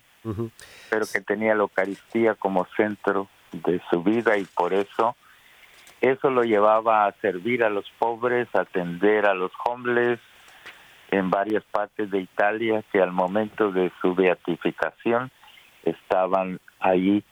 pero 0.89 1.05
que 1.11 1.21
tenía 1.21 1.55
la 1.55 1.61
Eucaristía 1.61 2.35
como 2.35 2.65
centro 2.75 3.27
de 3.51 3.81
su 3.89 4.03
vida 4.03 4.37
y 4.37 4.43
por 4.43 4.73
eso 4.73 5.15
eso 6.01 6.29
lo 6.29 6.43
llevaba 6.43 7.05
a 7.05 7.11
servir 7.21 7.63
a 7.63 7.69
los 7.69 7.89
pobres, 7.97 8.47
a 8.53 8.61
atender 8.61 9.25
a 9.25 9.33
los 9.33 9.51
homeless 9.65 10.19
en 11.11 11.29
varias 11.29 11.63
partes 11.65 12.11
de 12.11 12.19
Italia 12.19 12.83
que 12.91 13.01
al 13.01 13.11
momento 13.11 13.71
de 13.71 13.91
su 14.01 14.13
beatificación 14.13 15.31
estaban 15.83 16.59
ahí 16.79 17.23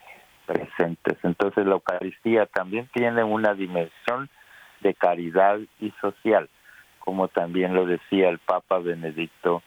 presentes. 0.45 1.17
Entonces 1.23 1.65
la 1.65 1.73
Eucaristía 1.73 2.45
también 2.45 2.89
tiene 2.93 3.23
una 3.23 3.53
dimensión 3.53 4.29
de 4.81 4.93
caridad 4.93 5.59
y 5.79 5.91
social, 6.01 6.49
como 6.99 7.27
también 7.27 7.73
lo 7.73 7.85
decía 7.85 8.29
el 8.29 8.39
Papa 8.39 8.79
Benedicto 8.79 9.61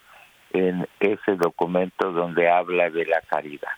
en 0.52 0.86
ese 1.00 1.36
documento 1.36 2.12
donde 2.12 2.48
habla 2.48 2.90
de 2.90 3.04
la 3.04 3.20
caridad. 3.22 3.68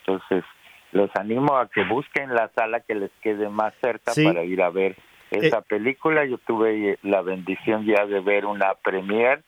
Entonces, 0.00 0.44
los 0.90 1.10
animo 1.16 1.56
a 1.56 1.68
que 1.68 1.84
busquen 1.84 2.34
la 2.34 2.48
sala 2.56 2.80
que 2.80 2.94
les 2.94 3.10
quede 3.22 3.48
más 3.48 3.74
cerca 3.80 4.12
Sí. 4.12 4.24
para 4.24 4.42
ir 4.42 4.62
a 4.62 4.70
ver 4.70 4.96
esa 5.30 5.60
película. 5.60 6.24
Yo 6.24 6.38
tuve 6.38 6.98
la 7.02 7.20
bendición 7.20 7.84
ya 7.84 8.06
de 8.06 8.20
ver 8.20 8.46
una 8.46 8.74
premier 8.74 9.42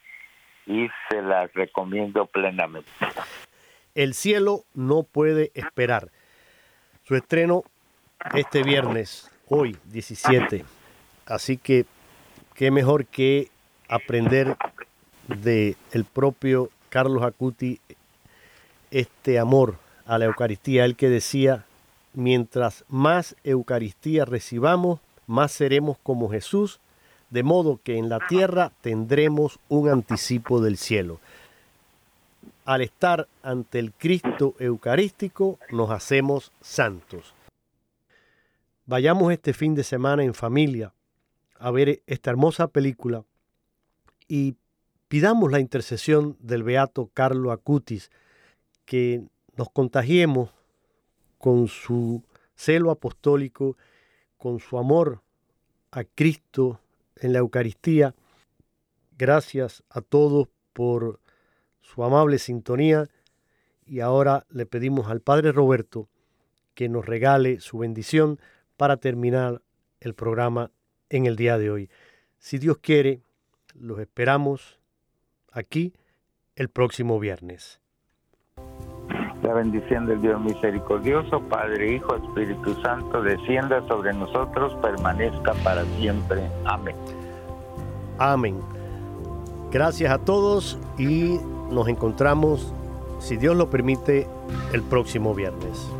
y 0.70 0.88
se 1.08 1.20
la 1.20 1.48
recomiendo 1.48 2.26
plenamente. 2.26 2.88
El 3.96 4.14
cielo 4.14 4.64
no 4.72 5.02
puede 5.02 5.50
esperar. 5.54 6.10
Su 7.02 7.16
estreno 7.16 7.64
este 8.34 8.62
viernes, 8.62 9.28
hoy 9.48 9.76
17. 9.86 10.64
Así 11.26 11.56
que 11.56 11.86
qué 12.54 12.70
mejor 12.70 13.06
que 13.06 13.48
aprender 13.88 14.56
de 15.26 15.76
el 15.90 16.04
propio 16.04 16.70
Carlos 16.88 17.24
Acuti 17.24 17.80
este 18.92 19.40
amor 19.40 19.76
a 20.06 20.18
la 20.18 20.26
Eucaristía, 20.26 20.84
el 20.84 20.94
que 20.94 21.08
decía, 21.08 21.64
mientras 22.14 22.84
más 22.88 23.34
Eucaristía 23.42 24.24
recibamos, 24.24 25.00
más 25.26 25.50
seremos 25.50 25.98
como 26.02 26.30
Jesús, 26.30 26.78
de 27.30 27.42
modo 27.42 27.80
que 27.82 27.96
en 27.96 28.08
la 28.08 28.18
tierra 28.26 28.72
tendremos 28.80 29.58
un 29.68 29.88
anticipo 29.88 30.60
del 30.60 30.76
cielo. 30.76 31.20
Al 32.64 32.82
estar 32.82 33.28
ante 33.42 33.78
el 33.78 33.92
Cristo 33.92 34.54
Eucarístico, 34.58 35.58
nos 35.70 35.90
hacemos 35.90 36.52
santos. 36.60 37.34
Vayamos 38.86 39.32
este 39.32 39.52
fin 39.52 39.74
de 39.74 39.84
semana 39.84 40.24
en 40.24 40.34
familia 40.34 40.92
a 41.58 41.70
ver 41.70 42.02
esta 42.06 42.30
hermosa 42.30 42.68
película 42.68 43.24
y 44.26 44.56
pidamos 45.08 45.52
la 45.52 45.60
intercesión 45.60 46.36
del 46.40 46.62
beato 46.62 47.10
Carlo 47.12 47.52
Acutis, 47.52 48.10
que 48.84 49.22
nos 49.56 49.70
contagiemos 49.70 50.50
con 51.38 51.68
su 51.68 52.22
celo 52.54 52.90
apostólico, 52.90 53.76
con 54.36 54.58
su 54.60 54.78
amor 54.78 55.20
a 55.90 56.04
Cristo 56.04 56.80
en 57.20 57.32
la 57.32 57.38
Eucaristía. 57.38 58.14
Gracias 59.16 59.84
a 59.88 60.00
todos 60.00 60.48
por 60.72 61.20
su 61.80 62.04
amable 62.04 62.38
sintonía 62.38 63.08
y 63.84 64.00
ahora 64.00 64.46
le 64.50 64.66
pedimos 64.66 65.08
al 65.08 65.20
Padre 65.20 65.52
Roberto 65.52 66.08
que 66.74 66.88
nos 66.88 67.06
regale 67.06 67.60
su 67.60 67.78
bendición 67.78 68.38
para 68.76 68.96
terminar 68.96 69.62
el 70.00 70.14
programa 70.14 70.70
en 71.08 71.26
el 71.26 71.36
día 71.36 71.58
de 71.58 71.70
hoy. 71.70 71.90
Si 72.38 72.58
Dios 72.58 72.78
quiere, 72.78 73.20
los 73.74 73.98
esperamos 73.98 74.78
aquí 75.52 75.92
el 76.56 76.70
próximo 76.70 77.18
viernes. 77.18 77.80
La 79.50 79.56
bendición 79.56 80.06
del 80.06 80.22
Dios 80.22 80.40
misericordioso, 80.40 81.40
Padre, 81.40 81.96
Hijo, 81.96 82.14
Espíritu 82.14 82.72
Santo, 82.82 83.20
descienda 83.20 83.84
sobre 83.88 84.12
nosotros, 84.12 84.72
permanezca 84.80 85.54
para 85.64 85.84
siempre. 85.98 86.48
Amén. 86.64 86.94
Amén. 88.16 88.60
Gracias 89.72 90.12
a 90.12 90.18
todos 90.18 90.78
y 90.98 91.40
nos 91.68 91.88
encontramos, 91.88 92.72
si 93.18 93.36
Dios 93.38 93.56
lo 93.56 93.68
permite, 93.70 94.28
el 94.72 94.82
próximo 94.82 95.34
viernes. 95.34 95.90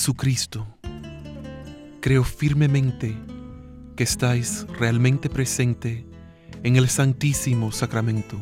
Jesucristo, 0.00 0.66
creo 2.00 2.24
firmemente 2.24 3.18
que 3.96 4.04
estáis 4.04 4.66
realmente 4.78 5.28
presente 5.28 6.06
en 6.62 6.76
el 6.76 6.88
Santísimo 6.88 7.70
Sacramento, 7.70 8.38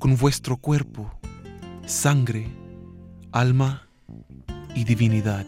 con 0.00 0.16
vuestro 0.16 0.56
cuerpo, 0.56 1.16
sangre, 1.86 2.48
alma 3.30 3.88
y 4.74 4.82
divinidad. 4.82 5.46